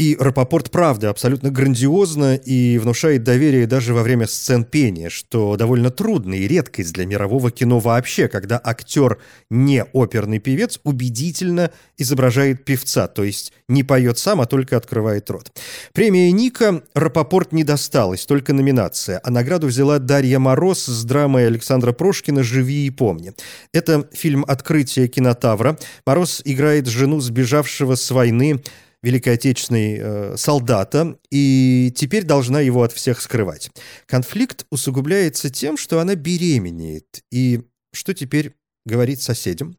И 0.00 0.16
Рапопорт, 0.18 0.70
правда, 0.70 1.10
абсолютно 1.10 1.50
грандиозно 1.50 2.34
и 2.34 2.78
внушает 2.78 3.22
доверие 3.22 3.66
даже 3.66 3.92
во 3.92 4.02
время 4.02 4.26
сцен 4.26 4.64
пения, 4.64 5.10
что 5.10 5.56
довольно 5.56 5.90
трудно 5.90 6.32
и 6.32 6.48
редкость 6.48 6.94
для 6.94 7.04
мирового 7.04 7.50
кино 7.50 7.80
вообще, 7.80 8.26
когда 8.26 8.58
актер, 8.64 9.18
не 9.50 9.84
оперный 9.92 10.38
певец, 10.38 10.80
убедительно 10.84 11.70
изображает 11.98 12.64
певца, 12.64 13.08
то 13.08 13.22
есть 13.22 13.52
не 13.68 13.84
поет 13.84 14.16
сам, 14.16 14.40
а 14.40 14.46
только 14.46 14.78
открывает 14.78 15.28
рот. 15.28 15.52
Премия 15.92 16.32
Ника 16.32 16.82
Рапопорт 16.94 17.52
не 17.52 17.62
досталась, 17.62 18.24
только 18.24 18.54
номинация, 18.54 19.20
а 19.22 19.30
награду 19.30 19.66
взяла 19.66 19.98
Дарья 19.98 20.38
Мороз 20.38 20.86
с 20.86 21.04
драмой 21.04 21.46
Александра 21.46 21.92
Прошкина 21.92 22.42
«Живи 22.42 22.86
и 22.86 22.90
помни». 22.90 23.34
Это 23.74 24.08
фильм 24.14 24.46
«Открытие 24.48 25.08
кинотавра». 25.08 25.78
Мороз 26.06 26.40
играет 26.46 26.86
жену 26.86 27.20
сбежавшего 27.20 27.96
с 27.96 28.10
войны 28.10 28.62
Великой 29.02 29.34
Отечественной 29.34 29.98
э, 29.98 30.36
солдата, 30.36 31.16
и 31.30 31.92
теперь 31.96 32.24
должна 32.24 32.60
его 32.60 32.82
от 32.82 32.92
всех 32.92 33.20
скрывать. 33.20 33.70
Конфликт 34.06 34.66
усугубляется 34.70 35.50
тем, 35.50 35.76
что 35.76 36.00
она 36.00 36.14
беременеет. 36.14 37.22
И 37.30 37.62
что 37.92 38.12
теперь 38.12 38.54
говорить 38.84 39.22
соседям? 39.22 39.76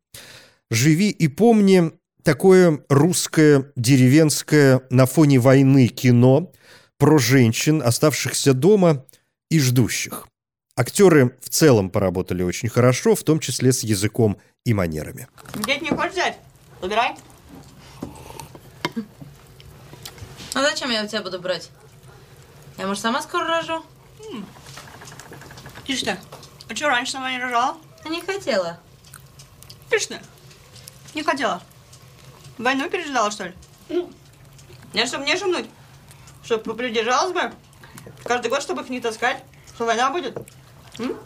«Живи 0.72 1.10
и 1.10 1.28
помни»— 1.28 1.92
такое 2.24 2.84
русское, 2.90 3.72
деревенское 3.76 4.82
на 4.90 5.06
фоне 5.06 5.40
войны 5.40 5.88
кино 5.88 6.52
про 6.98 7.18
женщин, 7.18 7.82
оставшихся 7.84 8.54
дома 8.54 9.06
и 9.50 9.60
ждущих. 9.60 10.28
Актеры 10.76 11.38
в 11.42 11.50
целом 11.50 11.90
поработали 11.90 12.42
очень 12.42 12.70
хорошо, 12.70 13.16
в 13.16 13.24
том 13.24 13.40
числе 13.40 13.74
с 13.74 13.84
языком 13.84 14.38
и 14.66 14.74
манерами. 14.74 15.28
Дед 15.66 15.82
не 15.82 15.90
хочешь 15.90 16.14
взять? 16.14 16.38
Забирай. 16.82 17.16
А 20.54 20.62
зачем 20.62 20.90
я 20.92 21.04
у 21.04 21.08
тебя 21.08 21.22
буду 21.22 21.40
брать? 21.40 21.70
Я, 22.78 22.88
может, 22.88 23.02
сама 23.02 23.22
скоро 23.22 23.46
рожу? 23.46 23.84
Ишь 25.88 26.04
ты, 26.04 26.18
а 26.70 26.76
что 26.76 26.90
раньше 26.90 27.14
сама 27.14 27.32
не 27.32 27.40
рожала? 27.40 27.78
А 28.04 28.10
не 28.10 28.22
хотела. 28.22 28.80
Ишь 29.92 30.08
ты, 30.08 30.20
не 31.14 31.24
хотела. 31.24 31.62
Войну 32.58 32.90
пережидала, 32.90 33.32
что 33.32 33.46
ли? 33.46 33.56
Не, 34.94 35.06
чтобы 35.06 35.26
не 35.26 35.38
шумнуть. 35.38 35.70
Чтоб 36.44 36.64
попридержалась 36.64 37.34
бы. 37.34 37.54
Каждый 38.24 38.50
год, 38.50 38.62
чтобы 38.62 38.82
их 38.82 38.90
не 38.90 39.00
таскать. 39.00 39.44
Что 39.74 39.86
война 39.86 40.10
будет? 40.10 40.38
М? 41.00 41.18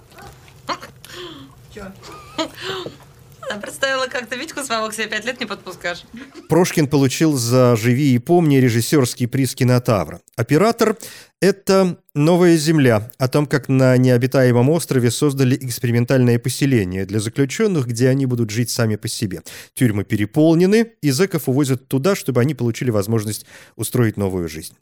Чё? 1.74 1.92
Я 3.50 3.58
представила, 3.58 4.08
как 4.08 4.28
ты 4.28 4.38
Витьку 4.38 4.64
своего 4.64 4.90
к 4.90 4.94
себе 4.94 5.08
пять 5.08 5.26
лет 5.26 5.40
не 5.40 5.46
подпускаешь. 5.46 6.04
Прошкин 6.50 6.88
получил 6.88 7.34
за 7.34 7.76
«Живи 7.76 8.16
и 8.16 8.20
помни» 8.20 8.58
режиссерский 8.58 9.28
приз 9.28 9.54
кинотавра. 9.54 10.22
Оператор— 10.36 10.98
это 11.42 12.00
«Новая 12.16 12.58
земля», 12.58 13.12
о 13.18 13.28
том, 13.28 13.46
как 13.46 13.70
на 13.70 13.98
необитаемом 13.98 14.70
острове 14.70 15.12
создали 15.12 15.56
экспериментальное 15.56 16.40
поселение 16.40 17.06
для 17.06 17.20
заключенных, 17.20 17.88
где 17.88 18.10
они 18.10 18.26
будут 18.26 18.50
жить 18.50 18.70
сами 18.72 18.96
по 18.96 19.08
себе. 19.08 19.42
Тюрьмы 19.74 20.06
переполнены, 20.06 20.94
и 21.02 21.12
зэков 21.12 21.48
увозят 21.48 21.88
туда, 21.88 22.16
чтобы 22.16 22.42
они 22.42 22.56
получили 22.56 22.90
возможность 22.90 23.46
устроить 23.76 24.18
новую 24.18 24.50
жизнь. 24.50 24.74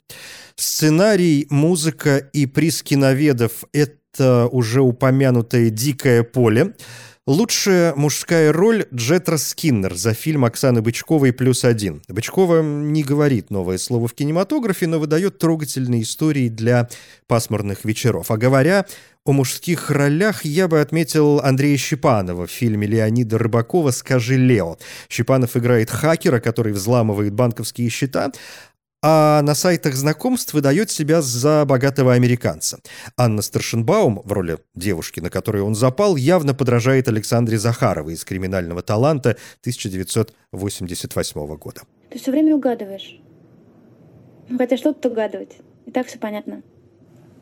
Сценарий, 0.56 1.46
музыка 1.50 2.16
и 2.18 2.46
приз 2.46 2.82
киноведов— 2.82 3.64
это 3.72 4.46
уже 4.46 4.80
упомянутое 4.80 5.70
«Дикое 5.70 6.22
поле», 6.22 6.74
Лучшая 7.26 7.94
мужская 7.94 8.52
роль 8.52 8.84
Джетра 8.92 9.38
Скиннер 9.38 9.94
за 9.94 10.12
фильм 10.12 10.44
Оксаны 10.44 10.82
Бычковой 10.82 11.32
«Плюс 11.32 11.64
один». 11.64 12.02
Бычкова 12.06 12.60
не 12.62 13.02
говорит 13.02 13.50
новое 13.50 13.78
слово 13.78 14.08
в 14.08 14.12
кинематографе, 14.12 14.86
но 14.86 14.98
выдает 14.98 15.38
трогательные 15.38 16.02
истории 16.02 16.50
для 16.50 16.90
пасмурных 17.26 17.86
вечеров. 17.86 18.30
А 18.30 18.36
говоря 18.36 18.84
о 19.24 19.32
мужских 19.32 19.90
ролях, 19.90 20.44
я 20.44 20.68
бы 20.68 20.82
отметил 20.82 21.40
Андрея 21.40 21.78
Щепанова 21.78 22.46
в 22.46 22.50
фильме 22.50 22.86
Леонида 22.86 23.38
Рыбакова 23.38 23.90
«Скажи, 23.90 24.36
Лео». 24.36 24.76
Щепанов 25.08 25.56
играет 25.56 25.88
хакера, 25.88 26.40
который 26.40 26.74
взламывает 26.74 27.32
банковские 27.32 27.88
счета, 27.88 28.32
а 29.06 29.42
на 29.42 29.54
сайтах 29.54 29.94
знакомств 29.96 30.54
выдает 30.54 30.90
себя 30.90 31.20
за 31.20 31.66
богатого 31.66 32.14
американца. 32.14 32.78
Анна 33.18 33.42
Старшенбаум 33.42 34.22
в 34.24 34.32
роли 34.32 34.56
девушки, 34.74 35.20
на 35.20 35.28
которую 35.28 35.66
он 35.66 35.74
запал, 35.74 36.16
явно 36.16 36.54
подражает 36.54 37.06
Александре 37.06 37.58
Захаровой 37.58 38.14
из 38.14 38.24
«Криминального 38.24 38.80
таланта» 38.80 39.36
1988 39.60 41.56
года. 41.56 41.82
Ты 42.08 42.18
все 42.18 42.30
время 42.30 42.56
угадываешь. 42.56 43.20
Ну, 44.48 44.56
хотя 44.56 44.78
что 44.78 44.94
тут 44.94 45.04
угадывать? 45.12 45.58
И 45.84 45.90
так 45.90 46.06
все 46.06 46.18
понятно. 46.18 46.62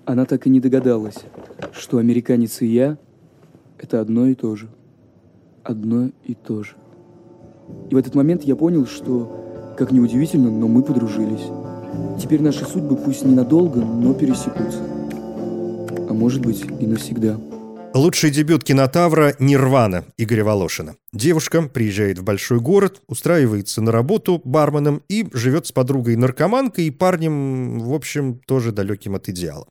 Она 0.04 0.24
так 0.24 0.44
и 0.48 0.50
не 0.50 0.58
догадалась, 0.58 1.18
что 1.72 1.98
американец 1.98 2.60
и 2.60 2.66
я— 2.66 2.98
это 3.78 4.00
одно 4.00 4.26
и 4.26 4.34
то 4.34 4.56
же. 4.56 4.68
Одно 5.62 6.10
и 6.24 6.34
то 6.34 6.64
же. 6.64 6.74
И 7.88 7.94
в 7.94 7.98
этот 7.98 8.16
момент 8.16 8.42
я 8.42 8.56
понял, 8.56 8.84
что 8.84 9.41
как 9.76 9.92
ни 9.92 10.00
удивительно, 10.00 10.50
но 10.50 10.68
мы 10.68 10.82
подружились. 10.82 11.46
Теперь 12.20 12.42
наши 12.42 12.64
судьбы 12.64 12.96
пусть 12.96 13.24
ненадолго, 13.24 13.80
но 13.80 14.14
пересекутся. 14.14 14.80
А 16.08 16.12
может 16.12 16.42
быть 16.42 16.64
и 16.80 16.86
навсегда. 16.86 17.36
Лучший 17.94 18.30
дебют 18.30 18.64
кинотавра 18.64 19.36
«Нирвана» 19.38 20.06
Игоря 20.16 20.44
Волошина. 20.44 20.96
Девушка 21.12 21.60
приезжает 21.60 22.18
в 22.18 22.22
большой 22.22 22.58
город, 22.58 23.02
устраивается 23.06 23.82
на 23.82 23.92
работу 23.92 24.40
барменом 24.44 25.02
и 25.10 25.28
живет 25.34 25.66
с 25.66 25.72
подругой-наркоманкой 25.72 26.86
и 26.86 26.90
парнем, 26.90 27.80
в 27.80 27.92
общем, 27.92 28.40
тоже 28.46 28.72
далеким 28.72 29.14
от 29.14 29.28
идеала. 29.28 29.68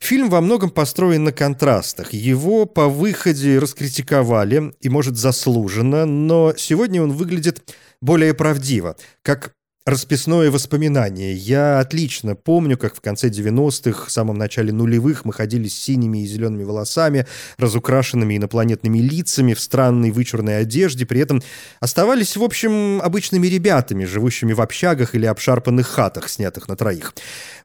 Фильм 0.00 0.30
во 0.30 0.40
многом 0.40 0.70
построен 0.70 1.22
на 1.22 1.30
контрастах. 1.30 2.12
Его 2.12 2.66
по 2.66 2.88
выходе 2.88 3.60
раскритиковали, 3.60 4.74
и, 4.80 4.88
может, 4.88 5.16
заслуженно, 5.16 6.06
но 6.06 6.52
сегодня 6.56 7.00
он 7.00 7.12
выглядит 7.12 7.72
более 8.00 8.34
правдиво, 8.34 8.96
как 9.22 9.52
расписное 9.86 10.50
воспоминание. 10.50 11.34
Я 11.34 11.80
отлично 11.80 12.34
помню, 12.36 12.76
как 12.76 12.94
в 12.94 13.00
конце 13.00 13.28
90-х, 13.28 14.06
в 14.06 14.10
самом 14.10 14.36
начале 14.36 14.72
нулевых 14.72 15.24
мы 15.24 15.32
ходили 15.32 15.68
с 15.68 15.74
синими 15.74 16.22
и 16.22 16.26
зелеными 16.26 16.64
волосами, 16.64 17.26
разукрашенными 17.56 18.36
инопланетными 18.36 18.98
лицами, 18.98 19.54
в 19.54 19.60
странной 19.60 20.10
вычурной 20.10 20.58
одежде, 20.58 21.06
при 21.06 21.20
этом 21.20 21.42
оставались, 21.80 22.36
в 22.36 22.42
общем, 22.42 23.00
обычными 23.00 23.46
ребятами, 23.46 24.04
живущими 24.04 24.52
в 24.52 24.60
общагах 24.60 25.14
или 25.14 25.26
обшарпанных 25.26 25.86
хатах, 25.86 26.28
снятых 26.28 26.68
на 26.68 26.76
троих. 26.76 27.14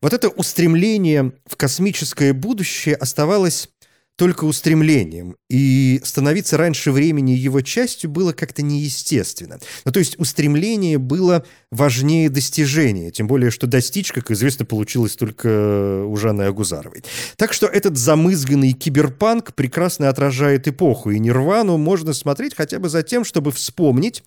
Вот 0.01 0.13
это 0.13 0.29
устремление 0.29 1.33
в 1.45 1.57
космическое 1.57 2.31
будущее 2.33 2.95
оставалось 2.95 3.69
только 4.17 4.45
устремлением, 4.45 5.35
и 5.49 5.99
становиться 6.03 6.57
раньше 6.57 6.91
времени 6.91 7.31
его 7.31 7.61
частью 7.61 8.09
было 8.09 8.31
как-то 8.31 8.61
неестественно. 8.61 9.59
Ну, 9.83 9.91
то 9.91 9.99
есть 9.99 10.17
устремление 10.17 10.97
было 10.97 11.43
важнее 11.71 12.29
достижения, 12.29 13.11
тем 13.11 13.27
более, 13.27 13.51
что 13.51 13.67
достичь, 13.67 14.13
как 14.13 14.31
известно, 14.31 14.65
получилось 14.65 15.15
только 15.15 16.05
у 16.05 16.15
Жанны 16.15 16.43
Агузаровой. 16.43 17.03
Так 17.35 17.51
что 17.51 17.67
этот 17.67 17.97
замызганный 17.97 18.71
киберпанк 18.71 19.53
прекрасно 19.53 20.07
отражает 20.07 20.67
эпоху, 20.67 21.11
и 21.11 21.19
«Нирвану» 21.19 21.77
можно 21.77 22.13
смотреть 22.13 22.55
хотя 22.55 22.79
бы 22.79 22.87
за 22.87 23.03
тем, 23.03 23.25
чтобы 23.25 23.51
вспомнить, 23.51 24.23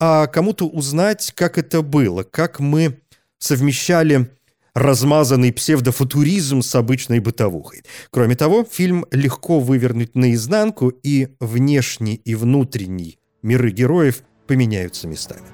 а 0.00 0.26
кому-то 0.26 0.66
узнать, 0.66 1.32
как 1.36 1.56
это 1.56 1.82
было, 1.82 2.24
как 2.24 2.58
мы 2.58 2.98
совмещали 3.38 4.30
размазанный 4.74 5.52
псевдофутуризм 5.52 6.62
с 6.62 6.74
обычной 6.74 7.20
бытовухой. 7.20 7.82
Кроме 8.10 8.36
того, 8.36 8.64
фильм 8.64 9.06
легко 9.10 9.60
вывернуть 9.60 10.14
наизнанку, 10.14 10.88
и 10.88 11.28
внешний 11.40 12.14
и 12.16 12.34
внутренний 12.34 13.18
миры 13.42 13.70
героев 13.70 14.22
поменяются 14.46 15.06
местами. 15.08 15.46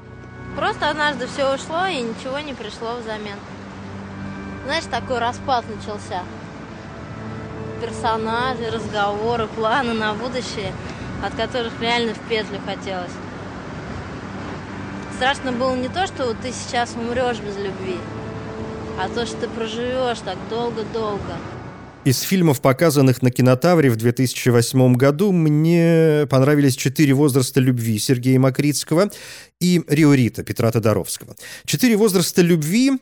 Просто 0.57 0.91
однажды 0.91 1.27
все 1.27 1.55
ушло, 1.55 1.87
и 1.87 2.01
ничего 2.01 2.39
не 2.39 2.55
пришло 2.55 2.97
взамен. 2.97 3.37
Знаешь, 4.65 4.85
такой 4.91 5.19
распад 5.19 5.65
начался. 5.69 6.23
Персонажи, 7.81 8.71
разговоры, 8.71 9.47
планы 9.49 9.93
на 9.93 10.15
будущее, 10.15 10.73
от 11.23 11.35
которых 11.35 11.79
реально 11.81 12.15
в 12.15 12.29
петлю 12.29 12.59
хотелось. 12.65 13.13
Страшно 15.17 15.53
было 15.53 15.75
не 15.77 15.89
то, 15.89 16.07
что 16.07 16.35
ты 16.35 16.53
сейчас 16.53 16.95
умрешь 16.95 17.39
без 17.39 17.57
любви, 17.57 17.99
а 18.99 19.09
то, 19.09 19.27
что 19.27 19.37
ты 19.37 19.49
проживешь 19.49 20.19
так 20.25 20.39
долго-долго. 20.49 21.39
Из 22.05 22.21
фильмов, 22.21 22.61
показанных 22.61 23.21
на 23.21 23.31
кинотавре 23.31 23.91
в 23.91 23.97
2008 23.97 24.95
году, 24.95 25.33
мне 25.33 26.27
понравились 26.31 26.77
«Четыре 26.77 27.15
возраста 27.15 27.59
любви» 27.59 27.99
Сергея 27.99 28.39
Макритского 28.39 29.11
и 29.61 29.83
«Риорита» 29.89 30.45
Петра 30.45 30.71
Тодоровского. 30.71 31.35
«Четыре 31.65 31.97
возраста 31.97 32.43
любви» 32.43 32.93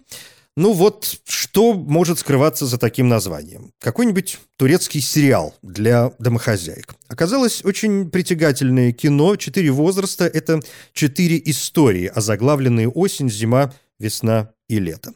Ну 0.57 0.73
вот, 0.73 1.19
что 1.25 1.75
может 1.75 2.21
скрываться 2.21 2.65
за 2.67 2.79
таким 2.79 3.09
названием? 3.09 3.73
Какой-нибудь 3.81 4.39
турецкий 4.57 5.01
сериал 5.01 5.53
для 5.63 6.13
домохозяек. 6.21 6.95
Оказалось 7.09 7.65
очень 7.65 8.09
притягательное 8.09 8.93
кино. 8.93 9.35
Четыре 9.35 9.73
возраста— 9.73 10.25
это 10.33 10.61
четыре 10.93 11.43
истории, 11.47 12.07
озаглавленные 12.07 12.89
осень, 12.89 13.29
зима, 13.29 13.75
весна 13.99 14.53
и 14.69 14.79
лето. 14.79 15.13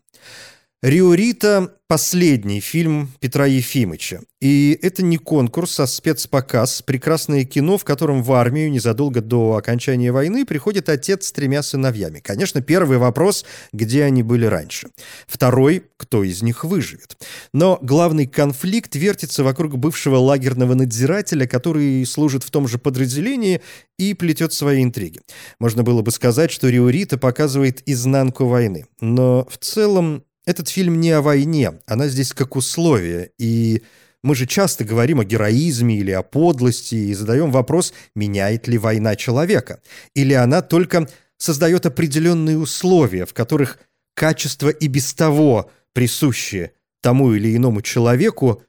«Риорита»— 0.80 1.74
последний 1.88 2.60
фильм 2.60 3.10
Петра 3.18 3.46
Ефимыча. 3.46 4.20
И 4.40 4.78
это 4.80 5.02
не 5.02 5.16
конкурс, 5.16 5.80
а 5.80 5.88
спецпоказ, 5.88 6.82
прекрасное 6.82 7.44
кино, 7.44 7.78
в 7.78 7.84
котором 7.84 8.22
в 8.22 8.32
армию 8.32 8.70
незадолго 8.70 9.20
до 9.20 9.56
окончания 9.56 10.12
войны 10.12 10.46
приходит 10.46 10.88
отец 10.88 11.26
с 11.26 11.32
тремя 11.32 11.64
сыновьями. 11.64 12.20
Конечно, 12.20 12.62
первый 12.62 12.98
вопрос— 12.98 13.44
где 13.72 14.04
они 14.04 14.22
были 14.22 14.46
раньше. 14.46 14.90
Второй— 15.26 15.82
кто 15.96 16.22
из 16.22 16.42
них 16.42 16.62
выживет. 16.62 17.16
Но 17.52 17.80
главный 17.82 18.28
конфликт 18.28 18.94
вертится 18.94 19.42
вокруг 19.42 19.76
бывшего 19.78 20.14
лагерного 20.18 20.74
надзирателя, 20.74 21.48
который 21.48 22.06
служит 22.06 22.44
в 22.44 22.52
том 22.52 22.68
же 22.68 22.78
подразделении 22.78 23.62
и 23.98 24.14
плетет 24.14 24.52
свои 24.52 24.84
интриги. 24.84 25.22
Можно 25.58 25.82
было 25.82 26.02
бы 26.02 26.12
сказать, 26.12 26.52
что 26.52 26.68
Риорита 26.68 27.18
показывает 27.18 27.82
изнанку 27.86 28.46
войны. 28.46 28.86
Но 29.00 29.44
в 29.50 29.58
целом 29.58 30.22
этот 30.48 30.70
фильм 30.70 30.98
не 30.98 31.10
о 31.10 31.20
войне, 31.20 31.78
она 31.86 32.08
здесь 32.08 32.32
как 32.32 32.56
условие, 32.56 33.32
и 33.38 33.82
мы 34.22 34.34
же 34.34 34.46
часто 34.46 34.82
говорим 34.82 35.20
о 35.20 35.24
героизме 35.26 35.98
или 35.98 36.10
о 36.10 36.22
подлости 36.22 36.94
и 36.94 37.12
задаем 37.12 37.50
вопрос, 37.50 37.92
меняет 38.14 38.66
ли 38.66 38.78
война 38.78 39.14
человека, 39.14 39.82
или 40.14 40.32
она 40.32 40.62
только 40.62 41.06
создает 41.36 41.84
определенные 41.84 42.56
условия, 42.56 43.26
в 43.26 43.34
которых 43.34 43.78
качество 44.14 44.70
и 44.70 44.88
без 44.88 45.12
того 45.12 45.70
присущие 45.92 46.72
тому 47.02 47.34
или 47.34 47.54
иному 47.54 47.82
человеку 47.82 48.62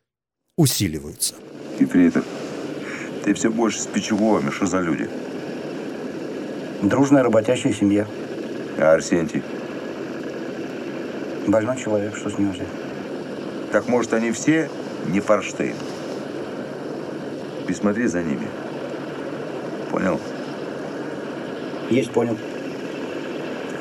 усиливаются. 0.57 1.35
Ефрейтор, 1.79 2.25
ты 3.23 3.33
все 3.33 3.49
больше 3.49 3.79
с 3.79 3.87
Пичуговыми, 3.87 4.51
что 4.51 4.65
за 4.65 4.81
люди? 4.81 5.09
Дружная 6.81 7.23
работящая 7.23 7.71
семья. 7.71 8.05
А 8.77 8.95
Арсентий? 8.95 9.41
Больной 11.49 11.77
человек, 11.77 12.15
что 12.15 12.29
с 12.29 12.38
ним 12.38 12.51
взять? 12.51 12.67
Так 13.71 13.88
может 13.88 14.13
они 14.13 14.31
все 14.31 14.69
не 15.07 15.19
Форштейн? 15.19 15.73
Присмотри 17.65 18.05
за 18.05 18.21
ними. 18.21 18.47
Понял? 19.89 20.21
Есть, 21.89 22.12
понял. 22.12 22.38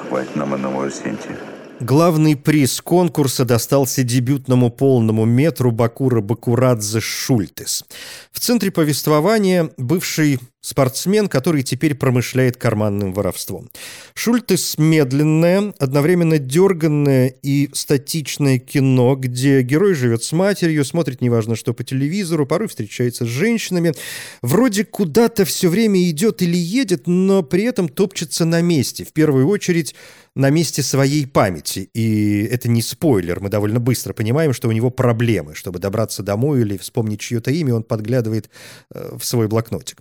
Хватит 0.08 0.34
нам 0.34 0.54
одного 0.54 0.80
Арсентия. 0.80 1.36
Главный 1.78 2.36
приз 2.36 2.80
конкурса 2.80 3.44
достался 3.44 4.02
дебютному 4.02 4.70
полному 4.70 5.26
метру 5.26 5.70
Бакура 5.70 6.22
Бакурадзе 6.22 7.00
Шультес. 7.00 7.84
В 8.32 8.40
центре 8.40 8.70
повествования 8.70 9.70
бывший 9.76 10.40
спортсмен, 10.60 11.28
который 11.28 11.62
теперь 11.62 11.94
промышляет 11.94 12.56
карманным 12.56 13.12
воровством. 13.12 13.70
Шультес– 14.14 14.76
медленное, 14.78 15.72
одновременно 15.78 16.38
дерганное 16.38 17.28
и 17.42 17.70
статичное 17.72 18.58
кино, 18.58 19.14
где 19.14 19.62
герой 19.62 19.94
живет 19.94 20.22
с 20.24 20.32
матерью, 20.32 20.84
смотрит 20.84 21.20
неважно 21.20 21.56
что 21.56 21.72
по 21.74 21.84
телевизору, 21.84 22.46
порой 22.46 22.68
встречается 22.68 23.24
с 23.24 23.28
женщинами, 23.28 23.94
вроде 24.42 24.84
куда-то 24.84 25.44
все 25.44 25.68
время 25.68 26.02
идет 26.10 26.42
или 26.42 26.56
едет, 26.56 27.06
но 27.06 27.42
при 27.42 27.64
этом 27.64 27.88
топчется 27.88 28.44
на 28.44 28.60
месте. 28.60 29.04
В 29.04 29.12
первую 29.12 29.46
очередь 29.48 29.94
на 30.38 30.50
месте 30.50 30.84
своей 30.84 31.26
памяти. 31.26 31.90
И 31.94 32.44
это 32.44 32.68
не 32.68 32.80
спойлер, 32.80 33.40
мы 33.40 33.48
довольно 33.48 33.80
быстро 33.80 34.12
понимаем, 34.12 34.52
что 34.52 34.68
у 34.68 34.72
него 34.72 34.88
проблемы. 34.88 35.56
Чтобы 35.56 35.80
добраться 35.80 36.22
домой 36.22 36.60
или 36.60 36.76
вспомнить 36.76 37.18
чье-то 37.18 37.50
имя, 37.50 37.74
он 37.74 37.82
подглядывает 37.82 38.48
э, 38.94 39.16
в 39.18 39.24
свой 39.24 39.48
блокнотик. 39.48 40.00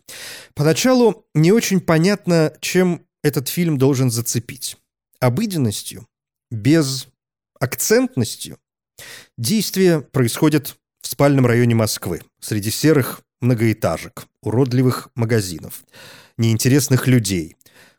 Поначалу 0.57 1.27
не 1.35 1.51
очень 1.51 1.79
понятно, 1.79 2.51
чем 2.61 3.05
этот 3.23 3.47
фильм 3.47 3.77
должен 3.77 4.09
зацепить. 4.09 4.75
Обыденностью, 5.19 6.07
без 6.49 7.07
акцентностью. 7.59 8.57
Действие 9.37 10.01
происходит 10.01 10.75
в 11.01 11.07
спальном 11.07 11.45
районе 11.45 11.75
Москвы, 11.75 12.21
среди 12.39 12.71
серых 12.71 13.21
многоэтажек, 13.39 14.25
уродливых 14.41 15.09
магазинов, 15.15 15.83
неинтересных 16.37 17.05
людей, 17.05 17.55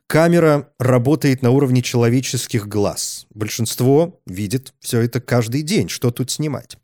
Камера 0.09 0.73
работает 0.79 1.43
на 1.43 1.51
уровне 1.51 1.83
человеческих 1.83 2.67
глаз. 2.67 3.27
Большинство 3.29 4.19
видит 4.27 4.73
все 4.81 5.03
это 5.03 5.21
каждый 5.21 5.61
день. 5.61 5.91
Что 5.91 6.11
тут 6.11 6.31
снимать? 6.31 6.79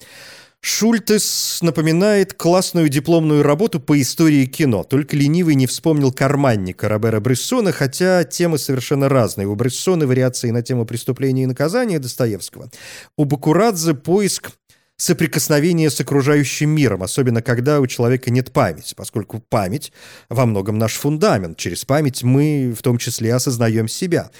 Шультес 0.66 1.58
напоминает 1.60 2.32
классную 2.32 2.88
дипломную 2.88 3.42
работу 3.42 3.80
по 3.80 4.00
истории 4.00 4.46
кино. 4.46 4.82
Только 4.82 5.14
ленивый 5.14 5.56
не 5.56 5.66
вспомнил 5.66 6.10
карманника 6.10 6.88
Робера 6.88 7.20
Брессона, 7.20 7.70
хотя 7.70 8.24
темы 8.24 8.56
совершенно 8.56 9.10
разные. 9.10 9.46
У 9.46 9.54
Брессона 9.56 10.06
вариации 10.06 10.48
на 10.48 10.62
тему 10.62 10.86
преступления 10.86 11.42
и 11.42 11.46
наказания 11.46 11.98
Достоевского. 11.98 12.70
У 13.18 13.26
Бакурадзе 13.26 13.92
поиск 13.92 14.52
соприкосновение 14.96 15.90
с 15.90 16.00
окружающим 16.00 16.70
миром, 16.70 17.02
особенно 17.02 17.42
когда 17.42 17.80
у 17.80 17.86
человека 17.86 18.30
нет 18.30 18.50
памяти, 18.50 18.94
поскольку 18.94 19.40
память 19.40 19.92
во 20.30 20.46
многом 20.46 20.78
наш 20.78 20.94
фундамент. 20.94 21.58
Через 21.58 21.84
память 21.84 22.22
мы 22.22 22.74
в 22.74 22.80
том 22.80 22.96
числе 22.96 23.34
осознаем 23.34 23.86
себя. 23.86 24.30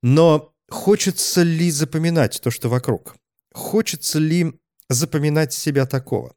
Но 0.00 0.52
хочется 0.70 1.42
ли 1.42 1.72
запоминать 1.72 2.40
то, 2.40 2.52
что 2.52 2.68
вокруг? 2.68 3.16
Хочется 3.52 4.20
ли 4.20 4.54
запоминать 4.92 5.52
себя 5.52 5.86
такого? 5.86 6.32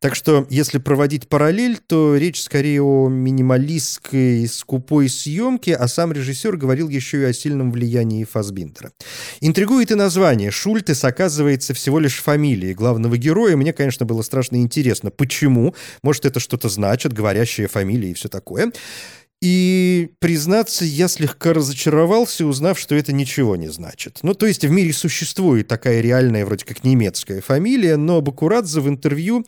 Так 0.00 0.16
что, 0.16 0.46
если 0.50 0.78
проводить 0.78 1.28
параллель, 1.28 1.78
то 1.78 2.16
речь 2.16 2.42
скорее 2.42 2.82
о 2.82 3.08
минималистской, 3.08 4.48
скупой 4.48 5.08
съемке, 5.08 5.76
а 5.76 5.86
сам 5.86 6.12
режиссер 6.12 6.56
говорил 6.56 6.88
еще 6.88 7.20
и 7.20 7.24
о 7.24 7.32
сильном 7.32 7.70
влиянии 7.70 8.24
Фасбиндера. 8.24 8.92
Интригует 9.40 9.92
и 9.92 9.94
название. 9.94 10.50
Шультес 10.50 11.04
оказывается 11.04 11.74
всего 11.74 12.00
лишь 12.00 12.20
фамилией 12.20 12.74
главного 12.74 13.16
героя. 13.16 13.56
Мне, 13.56 13.72
конечно, 13.72 14.04
было 14.04 14.22
страшно 14.22 14.56
интересно, 14.56 15.10
почему. 15.10 15.74
Может, 16.02 16.24
это 16.26 16.40
что-то 16.40 16.68
значит, 16.68 17.12
говорящая 17.12 17.68
фамилия 17.68 18.10
и 18.10 18.14
все 18.14 18.28
такое. 18.28 18.72
И, 19.42 20.10
признаться, 20.20 20.84
я 20.84 21.08
слегка 21.08 21.52
разочаровался, 21.52 22.46
узнав, 22.46 22.78
что 22.78 22.94
это 22.94 23.12
ничего 23.12 23.56
не 23.56 23.66
значит. 23.68 24.20
Ну, 24.22 24.34
то 24.34 24.46
есть 24.46 24.64
в 24.64 24.70
мире 24.70 24.92
существует 24.92 25.66
такая 25.66 26.00
реальная, 26.00 26.46
вроде 26.46 26.64
как 26.64 26.84
немецкая 26.84 27.40
фамилия, 27.40 27.96
но 27.96 28.20
Бакурадзе 28.20 28.80
в 28.80 28.88
интервью 28.88 29.44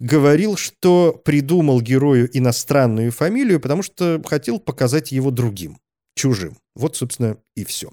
говорил, 0.00 0.56
что 0.56 1.20
придумал 1.24 1.80
герою 1.80 2.28
иностранную 2.36 3.12
фамилию, 3.12 3.60
потому 3.60 3.84
что 3.84 4.20
хотел 4.26 4.58
показать 4.58 5.12
его 5.12 5.30
другим 5.30 5.78
чужим. 6.16 6.56
Вот, 6.74 6.96
собственно, 6.96 7.36
и 7.54 7.64
все. 7.64 7.92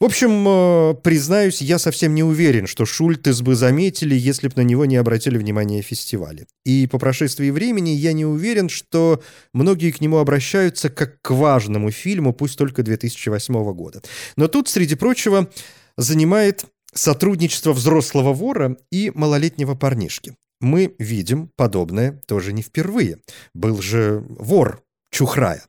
В 0.00 0.04
общем, 0.04 0.46
э, 0.48 0.94
признаюсь, 1.02 1.62
я 1.62 1.78
совсем 1.78 2.14
не 2.14 2.22
уверен, 2.22 2.66
что 2.66 2.84
Шультес 2.84 3.40
бы 3.42 3.54
заметили, 3.54 4.14
если 4.14 4.48
бы 4.48 4.54
на 4.56 4.62
него 4.62 4.86
не 4.86 4.96
обратили 4.96 5.38
внимание 5.38 5.82
фестивали. 5.82 6.46
И 6.64 6.86
по 6.86 6.98
прошествии 6.98 7.50
времени 7.50 7.90
я 7.90 8.12
не 8.12 8.26
уверен, 8.26 8.68
что 8.68 9.22
многие 9.52 9.92
к 9.92 10.00
нему 10.00 10.18
обращаются 10.18 10.90
как 10.90 11.20
к 11.22 11.30
важному 11.30 11.90
фильму, 11.90 12.32
пусть 12.32 12.58
только 12.58 12.82
2008 12.82 13.72
года. 13.72 14.02
Но 14.36 14.48
тут, 14.48 14.68
среди 14.68 14.94
прочего, 14.94 15.48
занимает 15.96 16.64
сотрудничество 16.94 17.72
взрослого 17.72 18.32
вора 18.32 18.76
и 18.90 19.12
малолетнего 19.14 19.74
парнишки. 19.74 20.34
Мы 20.60 20.94
видим 20.98 21.50
подобное 21.56 22.20
тоже 22.26 22.52
не 22.52 22.62
впервые. 22.62 23.18
Был 23.54 23.80
же 23.80 24.24
вор 24.28 24.82
Чухрая. 25.10 25.62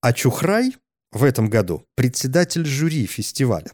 А 0.00 0.12
Чухрай 0.12 0.74
в 1.12 1.24
этом 1.24 1.48
году 1.48 1.84
председатель 1.94 2.64
жюри 2.64 3.06
фестиваля. 3.06 3.70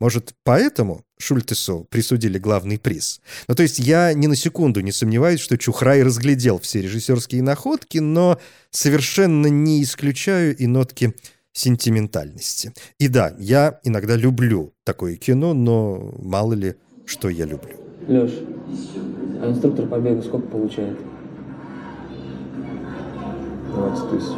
Может, 0.00 0.34
поэтому 0.44 1.04
Шультесу 1.18 1.86
присудили 1.90 2.38
главный 2.38 2.78
приз? 2.78 3.20
Ну, 3.48 3.56
то 3.56 3.64
есть 3.64 3.80
я 3.80 4.12
ни 4.12 4.28
на 4.28 4.36
секунду 4.36 4.80
не 4.80 4.92
сомневаюсь, 4.92 5.40
что 5.40 5.58
Чухрай 5.58 6.04
разглядел 6.04 6.60
все 6.60 6.80
режиссерские 6.80 7.42
находки, 7.42 7.98
но 7.98 8.38
совершенно 8.70 9.48
не 9.48 9.82
исключаю 9.82 10.56
и 10.56 10.66
нотки 10.66 11.14
сентиментальности. 11.52 12.72
И 13.00 13.08
да, 13.08 13.34
я 13.38 13.80
иногда 13.82 14.14
люблю 14.14 14.72
такое 14.84 15.16
кино, 15.16 15.52
но 15.52 16.14
мало 16.18 16.52
ли, 16.52 16.76
что 17.04 17.28
я 17.28 17.44
люблю. 17.44 17.74
Леш, 18.06 18.30
а 19.42 19.50
инструктор 19.50 19.88
по 19.88 19.98
бегу 19.98 20.22
сколько 20.22 20.46
получает? 20.46 20.96
20 23.74 24.10
тысяч. 24.10 24.32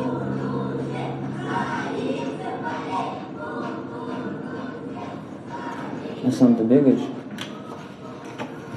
А 6.22 6.30
сам 6.30 6.54
ты 6.56 6.64
бегаешь? 6.64 7.00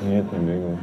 Нет, 0.01 0.25
не 0.31 0.39
бегаю. 0.39 0.79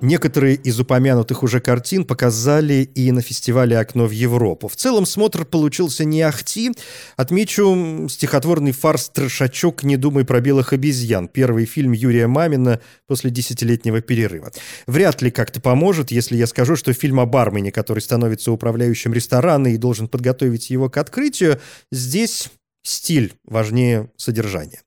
Некоторые 0.00 0.54
из 0.54 0.78
упомянутых 0.78 1.42
уже 1.42 1.60
картин 1.60 2.04
показали 2.04 2.88
и 2.94 3.10
на 3.10 3.20
фестивале 3.20 3.76
«Окно 3.76 4.06
в 4.06 4.12
Европу». 4.12 4.68
В 4.68 4.76
целом 4.76 5.06
смотр 5.06 5.44
получился 5.44 6.04
не 6.04 6.22
ахти. 6.22 6.70
Отмечу 7.16 8.06
стихотворный 8.08 8.70
фарс-трешачок 8.70 9.82
«Не 9.82 9.96
думай 9.96 10.24
про 10.24 10.40
белых 10.40 10.72
обезьян». 10.72 11.26
Первый 11.26 11.64
фильм 11.64 11.92
Юрия 11.92 12.28
Мамина 12.28 12.80
после 13.08 13.30
десятилетнего 13.30 14.00
перерыва. 14.00 14.52
Вряд 14.86 15.20
ли 15.20 15.32
как-то 15.32 15.60
поможет, 15.60 16.12
если 16.12 16.36
я 16.36 16.46
скажу, 16.46 16.76
что 16.76 16.92
фильм 16.92 17.18
о 17.18 17.26
бармене, 17.26 17.72
который 17.72 18.00
становится 18.00 18.52
управляющим 18.52 19.12
ресторана 19.12 19.66
и 19.66 19.76
должен 19.78 20.06
подготовить 20.06 20.70
его 20.70 20.88
к 20.88 20.96
открытию, 20.96 21.58
здесь 21.90 22.50
стиль 22.84 23.34
важнее 23.44 24.10
содержания. 24.16 24.80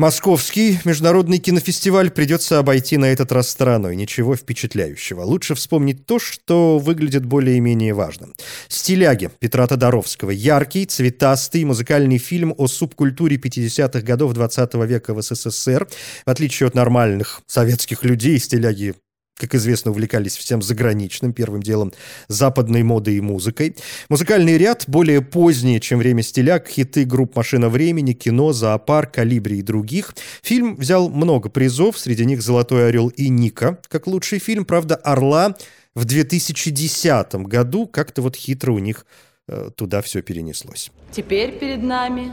Московский 0.00 0.78
международный 0.86 1.38
кинофестиваль 1.38 2.10
придется 2.10 2.58
обойти 2.58 2.96
на 2.96 3.06
этот 3.06 3.32
раз 3.32 3.50
стороной. 3.50 3.96
Ничего 3.96 4.34
впечатляющего. 4.34 5.22
Лучше 5.22 5.54
вспомнить 5.54 6.06
то, 6.06 6.18
что 6.18 6.78
выглядит 6.78 7.26
более-менее 7.26 7.92
важным. 7.92 8.34
«Стиляги» 8.68 9.30
Петра 9.40 9.66
Тодоровского. 9.66 10.30
Яркий, 10.30 10.86
цветастый 10.86 11.64
музыкальный 11.64 12.16
фильм 12.16 12.54
о 12.56 12.66
субкультуре 12.66 13.36
50-х 13.36 14.00
годов 14.00 14.32
20 14.32 14.74
-го 14.74 14.86
века 14.86 15.12
в 15.12 15.20
СССР. 15.20 15.86
В 16.24 16.30
отличие 16.30 16.68
от 16.68 16.74
нормальных 16.74 17.42
советских 17.46 18.02
людей, 18.02 18.38
стиляги 18.38 18.94
как 19.40 19.54
известно, 19.54 19.90
увлекались 19.90 20.36
всем 20.36 20.60
заграничным, 20.60 21.32
первым 21.32 21.62
делом 21.62 21.92
западной 22.28 22.82
модой 22.82 23.16
и 23.16 23.20
музыкой. 23.20 23.74
Музыкальный 24.08 24.58
ряд 24.58 24.84
более 24.86 25.22
поздний, 25.22 25.80
чем 25.80 25.98
«Время 25.98 26.22
стиляк», 26.22 26.68
хиты 26.68 27.04
групп 27.04 27.34
«Машина 27.36 27.70
времени», 27.70 28.12
«Кино», 28.12 28.52
«Зоопарк», 28.52 29.14
«Калибри» 29.14 29.58
и 29.58 29.62
других. 29.62 30.14
Фильм 30.42 30.76
взял 30.76 31.08
много 31.08 31.48
призов, 31.48 31.98
среди 31.98 32.26
них 32.26 32.42
«Золотой 32.42 32.88
орел» 32.88 33.08
и 33.08 33.28
«Ника» 33.28 33.78
как 33.88 34.06
лучший 34.06 34.38
фильм. 34.38 34.64
Правда, 34.64 34.96
«Орла» 34.96 35.56
в 35.94 36.04
2010 36.04 37.34
году 37.46 37.86
как-то 37.86 38.22
вот 38.22 38.36
хитро 38.36 38.72
у 38.72 38.78
них 38.78 39.06
э, 39.48 39.70
туда 39.74 40.02
все 40.02 40.22
перенеслось. 40.22 40.90
Теперь 41.12 41.58
перед 41.58 41.82
нами 41.82 42.32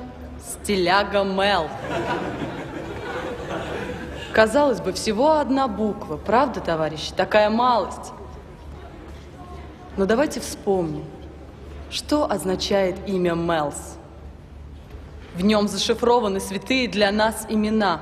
стиляга 0.64 1.24
Мел. 1.24 1.70
Казалось 4.34 4.82
бы, 4.82 4.94
всего 4.94 5.38
одна 5.38 5.68
буква, 5.68 6.18
правда, 6.18 6.60
товарищи? 6.60 7.12
Такая 7.16 7.50
малость. 7.50 8.14
Но 9.96 10.06
давайте 10.06 10.40
вспомним, 10.40 11.06
что 11.90 12.30
означает 12.30 12.96
имя 13.08 13.34
Мелс. 13.34 13.98
В 15.34 15.42
нем 15.42 15.68
зашифрованы 15.68 16.40
святые 16.40 16.88
для 16.88 17.12
нас 17.12 17.46
имена. 17.50 18.02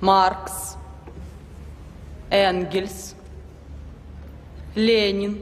Маркс, 0.00 0.76
Энгельс, 2.30 3.14
Ленин, 4.74 5.40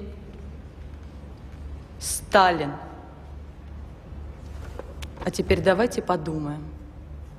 Сталин. 1.99 2.73
А 5.25 5.31
теперь 5.31 5.61
давайте 5.61 6.01
подумаем– 6.03 6.65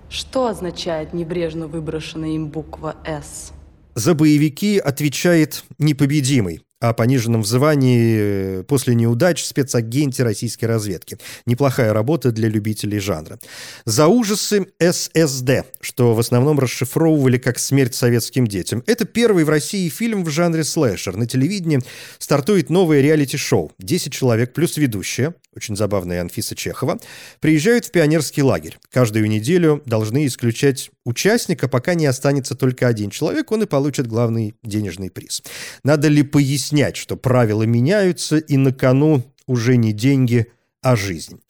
Что 0.10 0.48
означает 0.48 1.13
небрежно 1.13 1.67
выброшенная 1.67 2.30
им 2.30 2.48
буква 2.48 2.95
«С»? 3.06 3.54
За 3.93 4.15
боевики 4.15 4.80
отвечает 4.80 5.63
непобедимый 5.78 6.62
о 6.80 6.93
пониженном 6.93 7.41
в 7.41 7.45
звании 7.45 8.62
после 8.63 8.95
неудач 8.95 9.43
спецагенте 9.43 10.24
российской 10.24 10.65
разведки. 10.65 11.17
Неплохая 11.45 11.93
работа 11.93 12.32
для 12.32 12.48
любителей 12.48 13.00
жанра. 13.00 13.38
За 13.86 14.08
ужасы 14.08 14.67
ССД, 14.80 15.65
что 15.82 16.15
в 16.15 16.19
основном 16.19 16.58
расшифровывали 16.58 17.38
как 17.38 17.60
«Смерть 17.60 17.95
советским 17.95 18.48
детям». 18.48 18.82
Это 18.88 19.06
первый 19.06 19.43
в 19.43 19.50
России 19.50 19.89
фильм 19.89 20.24
в 20.24 20.30
жанре 20.30 20.63
слэшер. 20.63 21.17
На 21.17 21.28
телевидении 21.28 21.82
стартует 22.17 22.69
новое 22.69 23.02
реалити-шоу. 23.02 23.74
10 23.80 24.13
человек 24.13 24.54
плюс 24.54 24.78
ведущая, 24.78 25.36
очень 25.56 25.76
забавная 25.76 26.22
Анфиса 26.22 26.56
Чехова, 26.56 27.00
приезжают 27.40 27.86
в 27.86 27.92
пионерский 27.92 28.44
лагерь. 28.44 28.78
Каждую 28.92 29.28
неделю 29.28 29.82
должны 29.86 30.26
исключать 30.26 30.92
участника, 31.06 31.68
пока 31.68 31.94
не 31.94 32.06
останется 32.06 32.56
только 32.56 32.88
один 32.88 33.10
человек, 33.10 33.52
он 33.52 33.64
и 33.64 33.66
получит 33.66 34.08
главный 34.08 34.56
денежный 34.64 35.10
приз. 35.10 35.44
Надо 35.84 36.08
ли 36.08 36.24
пояснять, 36.24 36.96
что 36.96 37.18
правила 37.18 37.64
меняются, 37.64 38.38
и 38.38 38.58
на 38.58 38.74
кону 38.74 39.24
уже 39.48 39.78
не 39.78 39.94
деньги, 39.94 40.48
а 40.82 40.96
жизнь. 40.96 41.42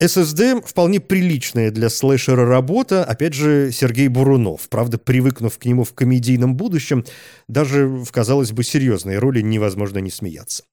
ССД 0.00 0.64
вполне 0.64 0.98
приличная 1.00 1.70
для 1.70 1.90
слэшера 1.90 2.46
работа, 2.46 3.04
опять 3.04 3.34
же, 3.34 3.70
Сергей 3.70 4.08
Бурунов. 4.08 4.68
Правда, 4.70 4.96
привыкнув 4.96 5.58
к 5.58 5.64
нему 5.66 5.84
в 5.84 5.92
комедийном 5.92 6.56
будущем, 6.56 7.04
даже 7.48 7.86
в, 7.86 8.10
казалось 8.10 8.52
бы, 8.52 8.64
серьезной 8.64 9.18
роли 9.18 9.42
невозможно 9.42 9.98
не 9.98 10.10
смеяться. 10.10 10.64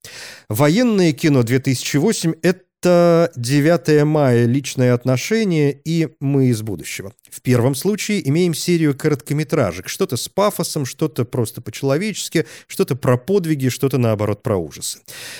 Военное 0.47 1.11
кино 1.11 1.43
2008– 1.43 2.35
это 2.41 2.64
это 2.85 3.31
9 3.35 4.03
мая 4.05 4.45
«Личные 4.45 4.93
отношения» 4.93 5.71
и 5.71 6.09
«Мы 6.19 6.49
из 6.49 6.61
будущего». 6.61 7.13
В 7.31 7.41
первом 7.41 7.73
случае 7.73 8.27
имеем 8.29 8.53
серию 8.53 8.95
короткометражек. 8.95 9.89
Что-то 9.89 10.17
с 10.17 10.29
пафосом, 10.29 10.85
что-то 10.85 11.25
просто 11.25 11.61
по-человечески, 11.61 12.45
что-то 12.67 12.95
про 12.95 13.17
подвиги, 13.17 13.69
что-то, 13.69 13.97
наоборот, 13.97 14.43
про 14.43 14.57
ужасы. 14.57 14.99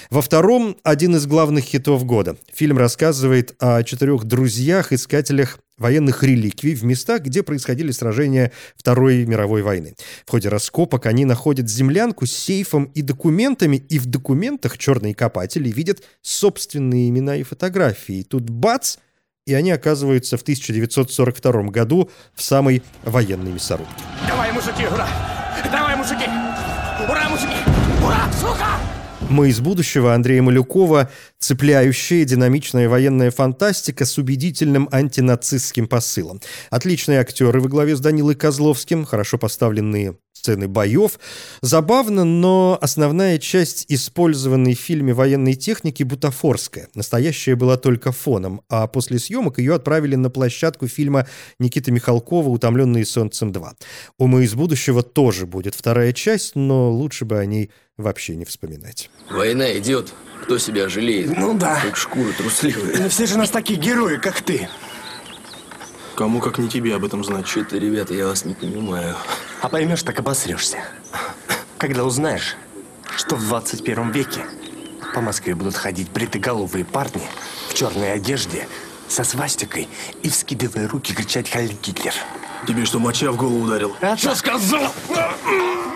Во 0.09 0.23
втором– 0.23 0.75
один 0.83 1.15
из 1.15 1.27
главных 1.27 1.65
хитов 1.65 2.03
года. 2.03 2.35
Фильм 2.51 2.79
рассказывает 2.79 3.53
о 3.59 3.83
четырех 3.83 4.23
друзьях-искателях 4.23 5.59
военных 5.77 6.23
реликвий 6.23 6.73
в 6.75 6.83
местах, 6.83 7.21
где 7.21 7.43
происходили 7.43 7.91
сражения 7.91 8.51
Второй 8.75 9.25
мировой 9.25 9.61
войны. 9.61 9.95
В 10.25 10.31
ходе 10.31 10.49
раскопок 10.49 11.05
они 11.05 11.25
находят 11.25 11.69
землянку 11.69 12.25
с 12.25 12.31
сейфом 12.31 12.85
и 12.93 13.01
документами, 13.01 13.77
и 13.77 13.99
в 13.99 14.05
документах 14.05 14.77
черные 14.77 15.13
копатели 15.13 15.69
видят 15.69 16.03
собственные 16.21 17.09
имена 17.09 17.35
и 17.35 17.43
фотографии. 17.43 18.23
Тут 18.23 18.49
бац! 18.49 18.97
И 19.45 19.53
они 19.53 19.69
оказываются 19.69 20.37
в 20.37 20.41
1942 20.41 21.63
году 21.69 22.09
в 22.33 22.41
самой 22.41 22.81
военной 23.03 23.51
мясорубке. 23.51 23.93
Давай, 24.27 24.51
мужики, 24.51 24.85
ура! 24.91 25.07
Давай, 25.71 25.95
мужики! 25.95 26.25
Ура, 27.07 27.29
мужики! 27.29 27.57
Ура, 28.03 28.31
сука! 28.39 28.94
«Мы 29.29 29.49
из 29.49 29.59
будущего» 29.59 30.13
Андрея 30.13 30.41
Малюкова– 30.41 31.09
цепляющая 31.39 32.25
динамичная 32.25 32.87
военная 32.87 33.31
фантастика 33.31 34.05
с 34.05 34.17
убедительным 34.17 34.87
антинацистским 34.91 35.87
посылом. 35.87 36.41
Отличные 36.69 37.19
актеры 37.19 37.59
во 37.59 37.67
главе 37.67 37.95
с 37.95 37.99
Данилой 37.99 38.35
Козловским, 38.35 39.03
хорошо 39.05 39.37
поставленные 39.37 40.15
сцены 40.45 40.67
боев. 40.67 41.19
Забавно, 41.61 42.23
но 42.23 42.77
основная 42.79 43.39
часть 43.39 43.85
использованной 43.89 44.75
в 44.75 44.79
фильме 44.79 45.13
военной 45.13 45.55
техники 45.55 46.03
бутафорская. 46.03 46.87
Настоящая 46.93 47.55
была 47.55 47.77
только 47.77 48.11
фоном, 48.11 48.61
а 48.69 48.85
после 48.85 49.17
съемок 49.17 49.57
ее 49.57 49.73
отправили 49.73 50.15
на 50.15 50.29
площадку 50.29 50.87
фильма 50.87 51.27
Никиты 51.59 51.91
Михалкова 51.91 52.49
«Утомленные 52.49 53.05
солнцем 53.05 53.51
2». 53.51 53.71
У 54.19 54.27
«Мы 54.27 54.43
из 54.43 54.53
будущего» 54.53 55.01
тоже 55.01 55.47
будет 55.47 55.73
вторая 55.73 56.13
часть, 56.13 56.55
но 56.55 56.91
лучше 56.91 57.25
бы 57.25 57.39
о 57.39 57.45
ней 57.45 57.71
вообще 57.97 58.35
не 58.35 58.45
вспоминать. 58.45 59.09
Война 59.29 59.77
идет. 59.77 60.13
Кто 60.43 60.57
себя 60.57 60.89
жалеет? 60.89 61.35
Ну 61.37 61.57
да. 61.57 61.79
Как 61.81 61.95
шкура 61.95 62.31
трусливая. 62.33 62.97
Но 62.97 63.09
все 63.09 63.25
же 63.25 63.37
нас 63.37 63.49
такие 63.49 63.79
герои, 63.79 64.17
как 64.17 64.41
ты. 64.41 64.69
Кому 66.15 66.39
как 66.39 66.57
не 66.59 66.69
тебе 66.69 66.95
об 66.95 67.03
этом 67.03 67.23
знать? 67.23 67.47
Что-то, 67.47 67.77
ребята, 67.77 68.13
я 68.13 68.27
вас 68.27 68.45
не 68.45 68.53
понимаю. 68.53 69.15
А 69.61 69.69
поймешь, 69.69 70.03
так 70.03 70.19
обосрешься. 70.19 70.79
Когда 71.77 72.03
узнаешь, 72.05 72.55
что 73.17 73.35
в 73.35 73.43
21 73.45 74.11
веке 74.11 74.45
по 75.13 75.21
Москве 75.21 75.55
будут 75.55 75.75
ходить 75.75 76.09
бритоголовые 76.11 76.85
парни 76.85 77.23
в 77.69 77.73
черной 77.73 78.13
одежде 78.13 78.67
со 79.07 79.23
свастикой 79.23 79.87
и, 80.23 80.29
вскидывая 80.29 80.87
руки, 80.87 81.13
кричать 81.13 81.49
«Хайль 81.49 81.75
Гитлер». 81.81 82.13
Тебе 82.67 82.85
что, 82.85 82.99
моча 82.99 83.31
в 83.31 83.37
голову 83.37 83.65
ударил? 83.65 83.95
А 84.01 84.17
что 84.17 84.33
сказал? 84.33 84.91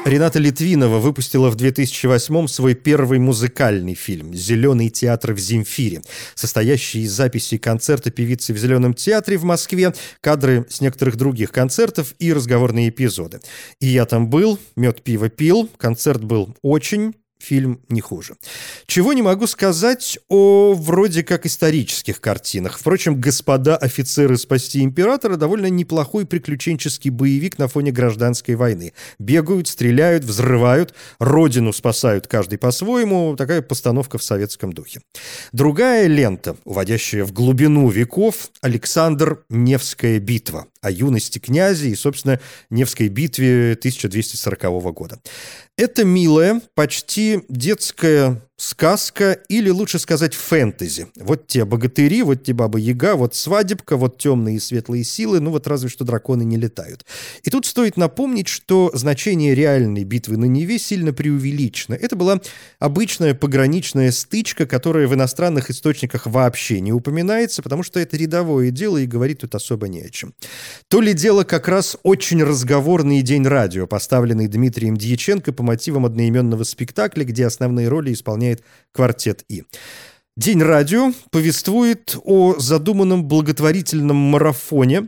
Рената 0.05 0.39
Литвинова 0.39 0.99
выпустила 0.99 1.49
в 1.49 1.55
2008 1.55 2.47
свой 2.47 2.73
первый 2.73 3.19
музыкальный 3.19 3.95
фильм 3.95 4.33
«Зеленый 4.33 4.89
театр 4.89 5.33
в 5.33 5.39
Земфире», 5.39 6.01
состоящий 6.35 7.01
из 7.01 7.11
записей 7.11 7.57
концерта 7.57 8.11
певицы 8.11 8.53
в 8.53 8.57
Зеленом 8.57 8.93
театре 8.93 9.37
в 9.37 9.43
Москве, 9.43 9.93
кадры 10.21 10.65
с 10.69 10.79
некоторых 10.79 11.17
других 11.17 11.51
концертов 11.51 12.13
и 12.19 12.31
разговорные 12.31 12.89
эпизоды. 12.89 13.41
И 13.79 13.87
я 13.87 14.05
там 14.05 14.29
был, 14.29 14.57
мед 14.75 15.01
пиво 15.01 15.29
пил, 15.29 15.69
концерт 15.77 16.23
был 16.23 16.55
очень 16.61 17.13
фильм 17.39 17.81
не 17.89 18.01
хуже. 18.01 18.35
Чего 18.85 19.13
не 19.13 19.21
могу 19.21 19.47
сказать 19.47 20.19
о 20.27 20.73
вроде 20.73 21.23
как 21.23 21.45
исторических 21.45 22.21
картинах. 22.21 22.77
Впрочем, 22.79 23.19
«Господа 23.19 23.77
офицеры 23.77 24.37
спасти 24.37 24.83
императора» 24.83 25.35
довольно 25.35 25.67
неплохой 25.67 26.25
приключенческий 26.25 27.09
боевик 27.09 27.57
на 27.57 27.67
фоне 27.67 27.91
гражданской 27.91 28.55
войны. 28.55 28.93
Бегают, 29.19 29.67
стреляют, 29.67 30.23
взрывают, 30.23 30.93
родину 31.19 31.73
спасают 31.73 32.27
каждый 32.27 32.57
по-своему. 32.57 33.35
Такая 33.35 33.61
постановка 33.61 34.17
в 34.17 34.23
советском 34.23 34.73
духе. 34.73 35.01
Другая 35.51 36.07
лента, 36.07 36.57
уводящая 36.65 37.23
в 37.23 37.31
глубину 37.31 37.89
веков, 37.89 38.49
Александр 38.61 39.43
Невская 39.49 40.19
битва 40.19 40.67
о 40.81 40.91
юности 40.91 41.39
князя 41.39 41.87
и, 41.87 41.95
собственно, 41.95 42.39
Невской 42.69 43.07
битве 43.07 43.73
1240 43.73 44.93
года. 44.93 45.19
Это 45.77 46.05
милая, 46.05 46.61
почти 46.75 47.41
детская 47.49 48.41
сказка 48.59 49.31
или, 49.47 49.69
лучше 49.69 49.99
сказать, 49.99 50.35
фэнтези. 50.35 51.07
Вот 51.15 51.47
те 51.47 51.63
богатыри, 51.63 52.23
вот 52.23 52.43
те 52.43 52.53
баба-яга, 52.53 53.15
вот 53.15 53.33
свадебка, 53.33 53.95
вот 53.95 54.17
темные 54.17 54.57
и 54.57 54.59
светлые 54.59 55.05
силы, 55.05 55.39
ну 55.39 55.51
вот 55.51 55.65
разве 55.65 55.89
что 55.89 56.03
драконы 56.03 56.43
не 56.43 56.57
летают. 56.57 57.05
И 57.43 57.49
тут 57.49 57.65
стоит 57.65 57.95
напомнить, 57.95 58.49
что 58.49 58.91
значение 58.93 59.55
реальной 59.55 60.03
битвы 60.03 60.35
на 60.35 60.45
Неве 60.45 60.77
сильно 60.77 61.13
преувеличено. 61.13 61.95
Это 61.95 62.17
была 62.17 62.41
обычная 62.79 63.33
пограничная 63.33 64.11
стычка, 64.11 64.65
которая 64.65 65.07
в 65.07 65.13
иностранных 65.13 65.69
источниках 65.69 66.27
вообще 66.27 66.81
не 66.81 66.91
упоминается, 66.91 67.63
потому 67.63 67.83
что 67.83 67.99
это 67.99 68.17
рядовое 68.17 68.71
дело 68.71 68.97
и 68.97 69.05
говорить 69.05 69.39
тут 69.39 69.55
особо 69.55 69.87
не 69.87 70.01
о 70.01 70.09
чем. 70.09 70.33
То 70.89 70.99
ли 70.99 71.13
дело 71.13 71.45
как 71.45 71.69
раз 71.69 71.97
очень 72.03 72.43
разговорный 72.43 73.21
день 73.21 73.47
радио, 73.47 73.87
поставленный 73.87 74.47
Дмитрием 74.47 74.97
Дьяченко 74.97 75.53
по 75.53 75.63
мотивам 75.63 76.05
одноименного 76.05 76.65
спектакля, 76.65 77.23
где 77.23 77.45
основные 77.45 77.87
роли 77.87 78.11
исполняет 78.49 78.63
квартет 78.91 79.43
И. 79.49 79.63
День 80.37 80.61
радио 80.61 81.11
повествует 81.31 82.15
о 82.23 82.55
задуманном 82.59 83.25
благотворительном 83.25 84.15
марафоне 84.15 85.07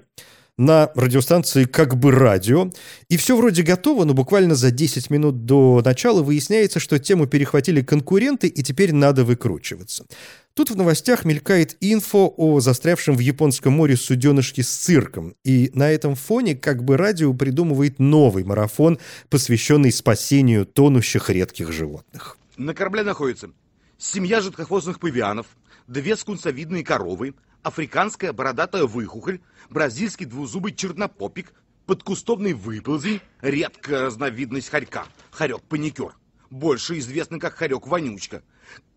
на 0.57 0.91
радиостанции 0.93 1.63
«Как 1.63 1.95
бы 1.95 2.11
радио». 2.11 2.69
И 3.07 3.15
все 3.17 3.37
вроде 3.37 3.63
готово, 3.63 4.03
но 4.03 4.13
буквально 4.13 4.55
за 4.55 4.71
10 4.71 5.09
минут 5.09 5.45
до 5.45 5.81
начала 5.83 6.21
выясняется, 6.21 6.79
что 6.79 6.99
тему 6.99 7.27
перехватили 7.27 7.81
конкуренты, 7.81 8.47
и 8.47 8.61
теперь 8.61 8.93
надо 8.93 9.23
выкручиваться. 9.23 10.05
Тут 10.53 10.69
в 10.69 10.75
новостях 10.75 11.23
мелькает 11.23 11.77
инфо 11.79 12.33
о 12.35 12.59
застрявшем 12.59 13.15
в 13.15 13.19
Японском 13.19 13.73
море 13.73 13.95
суденышке 13.95 14.63
с 14.63 14.69
цирком. 14.69 15.33
И 15.45 15.71
на 15.73 15.89
этом 15.89 16.15
фоне 16.15 16.55
как 16.55 16.83
бы 16.83 16.97
радио 16.97 17.33
придумывает 17.33 17.99
новый 17.99 18.43
марафон, 18.43 18.99
посвященный 19.29 19.93
спасению 19.93 20.65
тонущих 20.65 21.29
редких 21.29 21.71
животных. 21.71 22.37
На 22.57 22.73
корабле 22.73 23.03
находится 23.03 23.51
семья 23.97 24.41
жидкохвостных 24.41 24.99
павианов, 24.99 25.47
две 25.87 26.15
скунсовидные 26.15 26.83
коровы, 26.83 27.35
африканская 27.63 28.33
бородатая 28.33 28.83
выхухоль, 28.83 29.39
бразильский 29.69 30.25
двузубый 30.25 30.73
чернопопик, 30.75 31.53
подкустовный 31.85 32.53
выползень, 32.53 33.21
редкая 33.41 34.03
разновидность 34.03 34.69
хорька, 34.69 35.05
хорек-паникер, 35.31 36.15
больше 36.49 36.97
известный 36.99 37.39
как 37.39 37.55
хорек-вонючка, 37.55 38.43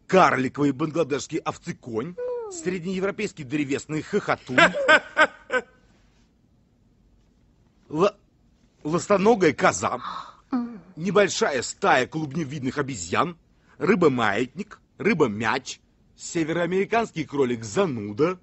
карликовый 0.07 0.73
бангладешский 0.73 1.39
овцеконь, 1.39 2.17
среднеевропейский 2.51 3.45
древесный 3.45 4.03
хохотун, 4.03 4.59
ластоногая 8.83 9.53
коза, 9.53 10.01
небольшая 10.97 11.63
стая 11.63 12.07
клубневидных 12.07 12.79
обезьян, 12.79 13.37
рыба-маятник, 13.79 14.81
рыба-мяч, 14.99 15.81
североамериканский 16.17 17.25
кролик-зануда, 17.25 18.39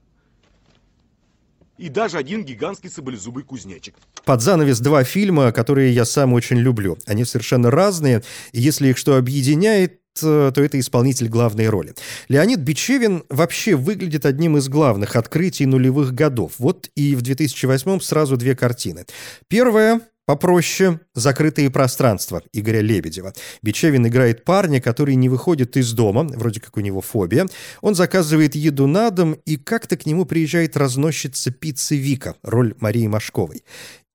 и 1.78 1.90
даже 1.90 2.18
один 2.18 2.46
гигантский 2.46 2.90
саблезубый 2.90 3.44
кузнечик. 3.44 3.96
Под 4.24 4.42
занавес 4.42 4.80
два 4.80 5.04
фильма, 5.04 5.52
которые 5.52 5.92
я 5.94 6.06
сам 6.06 6.34
очень 6.34 6.58
люблю. 6.58 6.98
Они 7.08 7.26
совершенно 7.26 7.72
разные, 7.72 8.22
и 8.52 8.62
если 8.62 8.90
их 8.90 8.98
что 9.00 9.18
объединяет, 9.18 10.00
э, 10.22 10.52
то 10.54 10.62
это 10.62 10.80
исполнитель 10.80 11.28
главной 11.28 11.70
роли. 11.70 11.96
Леонид 12.30 12.60
Бичевин 12.60 13.24
вообще 13.30 13.76
выглядит 13.76 14.28
одним 14.28 14.58
из 14.58 14.70
главных 14.70 15.16
открытий 15.16 15.66
нулевых 15.66 16.14
годов. 16.14 16.54
Вот 16.60 16.90
и 16.96 17.16
в 17.16 17.24
2008 17.24 18.00
сразу 18.00 18.38
две 18.38 18.56
картины. 18.56 19.06
Первая 19.48 20.02
Попроще 20.26 21.00
«Закрытые 21.16 21.70
пространства» 21.72 22.44
Игоря 22.54 22.82
Лебедева. 22.82 23.34
Бичевин 23.62 24.08
играет 24.08 24.46
парня, 24.46 24.80
который 24.80 25.16
не 25.16 25.30
выходит 25.30 25.78
из 25.78 25.92
дома, 25.94 26.24
вроде 26.24 26.60
как 26.60 26.78
у 26.78 26.80
него 26.80 27.02
фобия. 27.02 27.48
Он 27.82 27.96
заказывает 27.96 28.56
еду 28.56 28.86
на 28.86 29.10
дом, 29.10 29.34
и 29.46 29.58
как-то 29.58 29.98
к 29.98 30.06
нему 30.06 30.26
приезжает 30.26 30.78
разносчица 30.78 31.52
пиццы 31.52 31.96
Вика, 31.96 32.36
роль 32.44 32.76
Марии 32.80 33.08
Машковой. 33.08 33.64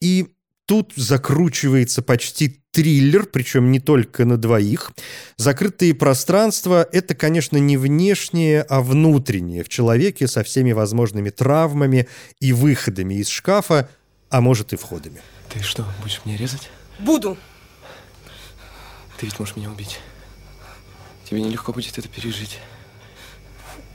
И 0.01 0.29
тут 0.67 0.93
закручивается 0.97 2.03
почти 2.03 2.61
триллер, 2.71 3.27
причем 3.27 3.73
не 3.73 3.81
только 3.81 4.25
на 4.25 4.37
двоих. 4.37 4.93
Закрытые 5.37 5.95
пространства— 5.95 6.87
это, 6.93 7.15
конечно, 7.15 7.57
не 7.57 7.77
внешнее, 7.77 8.63
а 8.63 8.81
внутреннее 8.81 9.65
в 9.65 9.69
человеке 9.69 10.29
со 10.29 10.45
всеми 10.45 10.73
возможными 10.73 11.31
травмами 11.31 12.07
и 12.41 12.53
выходами 12.53 13.15
из 13.15 13.29
шкафа, 13.29 13.89
а 14.29 14.41
может 14.41 14.73
и 14.73 14.77
входами. 14.77 15.21
Ты 15.57 15.63
что, 15.63 15.87
будешь 16.03 16.21
меня 16.27 16.37
резать? 16.37 16.71
Буду. 16.99 17.39
Ты 19.17 19.25
ведь 19.25 19.39
можешь 19.39 19.57
меня 19.57 19.71
убить. 19.71 20.01
Тебе 21.25 21.41
нелегко 21.41 21.73
будет 21.73 21.97
это 21.97 22.09
пережить. 22.09 22.59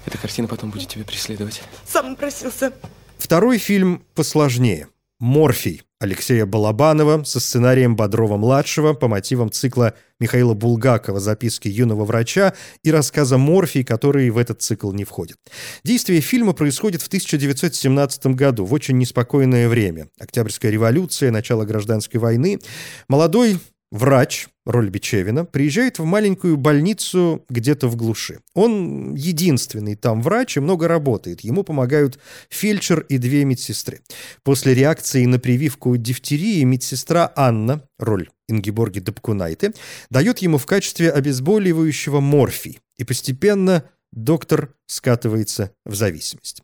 Эта 0.07 0.17
картина 0.17 0.47
потом 0.47 0.71
будет 0.71 0.89
тебя 0.89 1.05
преследовать. 1.05 1.61
Сам 1.85 2.09
напросился. 2.09 2.73
Второй 3.19 3.59
фильм 3.59 4.03
посложнее. 4.15 4.87
«Морфий» 5.19 5.83
Алексея 6.01 6.47
Балабанова 6.47 7.23
со 7.23 7.39
сценарием 7.39 7.95
Бодрова-младшего 7.95 8.93
по 8.93 9.07
мотивам 9.07 9.51
цикла 9.51 9.93
Михаила 10.19 10.55
Булгакова 10.55 11.19
«Записки 11.19 11.67
юного 11.67 12.05
врача» 12.05 12.55
и 12.83 12.91
рассказа 12.91 13.37
«Морфий», 13.37 13.83
который 13.83 14.27
в 14.31 14.39
этот 14.39 14.63
цикл 14.63 14.91
не 14.91 15.03
входит. 15.03 15.37
Действие 15.83 16.19
фильма 16.21 16.53
происходит 16.53 17.03
в 17.03 17.07
1917 17.07 18.25
году, 18.27 18.65
в 18.65 18.73
очень 18.73 18.97
неспокойное 18.97 19.69
время. 19.69 20.07
Октябрьская 20.19 20.71
революция, 20.71 21.29
начало 21.29 21.65
гражданской 21.65 22.19
войны. 22.19 22.59
Молодой 23.07 23.59
Врач, 23.91 24.47
роль 24.65 24.89
Бичевина, 24.89 25.45
приезжает 25.45 25.99
в 25.99 26.05
маленькую 26.05 26.57
больницу 26.57 27.43
где-то 27.49 27.87
в 27.87 27.95
глуши. 27.95 28.39
Он 28.53 29.15
единственный 29.15 29.95
там 29.95 30.21
врач 30.21 30.57
и 30.57 30.59
много 30.59 30.87
работает. 30.87 31.41
Ему 31.41 31.63
помогают 31.63 32.19
фельдшер 32.49 33.01
и 33.01 33.17
две 33.17 33.43
медсестры. 33.45 34.01
После 34.43 34.73
реакции 34.73 35.25
на 35.25 35.39
прививку 35.39 35.97
дифтерии 35.97 36.63
медсестра 36.63 37.31
Анна, 37.35 37.83
роль 37.97 38.29
Ингеборги 38.47 38.99
Дапкунайте, 38.99 39.73
дает 40.09 40.39
ему 40.39 40.57
в 40.57 40.65
качестве 40.65 41.11
обезболивающего 41.11 42.19
морфий. 42.19 42.79
И 42.97 43.03
постепенно 43.03 43.83
доктор 44.11 44.73
скатывается 44.85 45.71
в 45.85 45.95
зависимость. 45.95 46.61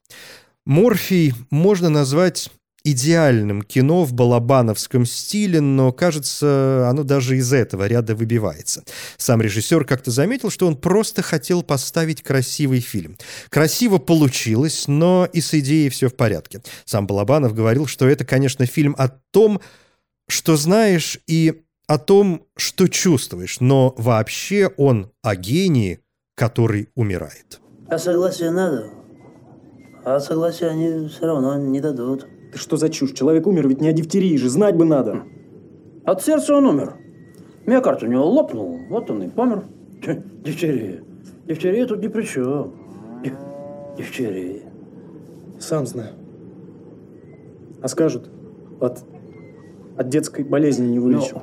Морфий 0.66 1.34
можно 1.50 1.90
назвать 1.90 2.52
идеальным 2.92 3.62
кино 3.62 4.06
в 4.06 4.14
балабановском 4.14 5.06
стиле, 5.06 5.60
но, 5.60 5.92
кажется, 5.92 6.88
оно 6.90 7.04
даже 7.04 7.38
из 7.38 7.52
этого 7.52 7.86
ряда 7.86 8.16
выбивается. 8.16 8.84
Сам 9.18 9.42
режиссер 9.42 9.84
как-то 9.84 10.10
заметил, 10.10 10.50
что 10.50 10.68
он 10.68 10.78
просто 10.78 11.22
хотел 11.22 11.64
поставить 11.64 12.24
красивый 12.24 12.80
фильм. 12.80 13.18
Красиво 13.50 13.98
получилось, 13.98 14.88
но 14.88 15.28
и 15.32 15.42
с 15.42 15.54
идеей 15.54 15.90
все 15.90 16.08
в 16.08 16.16
порядке. 16.16 16.62
Сам 16.86 17.08
Балабанов 17.08 17.54
говорил, 17.54 17.88
что 17.88 18.08
это, 18.08 18.24
конечно, 18.24 18.66
фильм 18.66 18.96
о 18.98 19.10
том, 19.32 19.60
что 20.30 20.56
знаешь, 20.56 21.20
и 21.28 21.64
о 21.88 21.98
том, 21.98 22.46
что 22.56 22.88
чувствуешь, 22.88 23.60
но 23.60 23.94
вообще 23.98 24.72
он 24.78 25.12
о 25.22 25.36
гении, 25.36 26.00
который 26.36 26.90
умирает. 26.96 27.60
А 27.90 27.98
согласие 27.98 28.52
надо, 28.52 28.92
а 30.06 30.20
согласие 30.20 30.70
они 30.70 31.10
все 31.10 31.26
равно 31.26 31.58
не 31.58 31.82
дадут. 31.82 32.28
Ты 32.52 32.58
что 32.58 32.78
за 32.78 32.90
чушь? 32.90 33.12
Человек 33.14 33.46
умер, 33.48 33.68
ведь 33.68 33.82
не 33.82 33.90
о 33.90 33.94
дифтерии 33.94 34.38
же, 34.38 34.50
знать 34.50 34.76
бы 34.76 34.86
надо. 34.86 35.24
От 36.06 36.22
сердца 36.24 36.56
он 36.56 36.66
умер. 36.68 36.94
Миокард 37.66 38.04
у 38.04 38.08
него 38.08 38.26
лопнул, 38.26 38.80
вот 38.90 39.10
он 39.12 39.24
и 39.24 39.28
помер. 39.28 39.64
Дифтерия. 40.44 41.04
Дифтерия 41.48 41.86
тут 41.86 42.02
ни 42.02 42.08
при 42.08 42.24
чем. 42.24 42.72
Диф- 43.24 43.34
Дифтерия. 43.98 44.62
Сам 45.60 45.86
знаю. 45.86 46.12
А 47.82 47.88
скажут, 47.90 48.30
от, 48.80 49.00
от 49.98 50.10
детской 50.10 50.44
болезни 50.46 50.88
не 50.88 51.00
вылечил. 51.00 51.42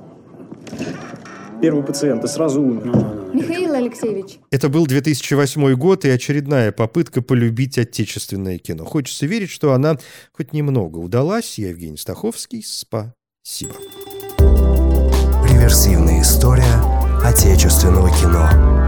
Первый 1.60 1.82
пациент 1.84 2.24
и 2.24 2.26
сразу 2.28 2.62
умер. 2.62 2.92
Михаил 3.35 3.75
Алексеевич, 3.75 4.38
Это 4.53 4.68
был 4.68 4.87
2008 4.87 5.75
год 5.75 6.05
и 6.05 6.09
очередная 6.09 6.70
попытка 6.70 7.20
полюбить 7.20 7.77
отечественное 7.79 8.59
кино. 8.59 8.85
Хочется 8.85 9.27
верить, 9.27 9.51
что 9.51 9.73
она 9.73 9.99
хоть 10.33 10.53
немного 10.53 10.99
удалась. 10.99 11.59
Я 11.59 11.70
Евгений 11.70 11.97
Стаховский. 11.97 12.62
Спасибо. 12.62 13.75
Реверсивная 15.49 16.23
история 16.23 16.81
отечественного 17.25 18.09
кино. 18.11 18.84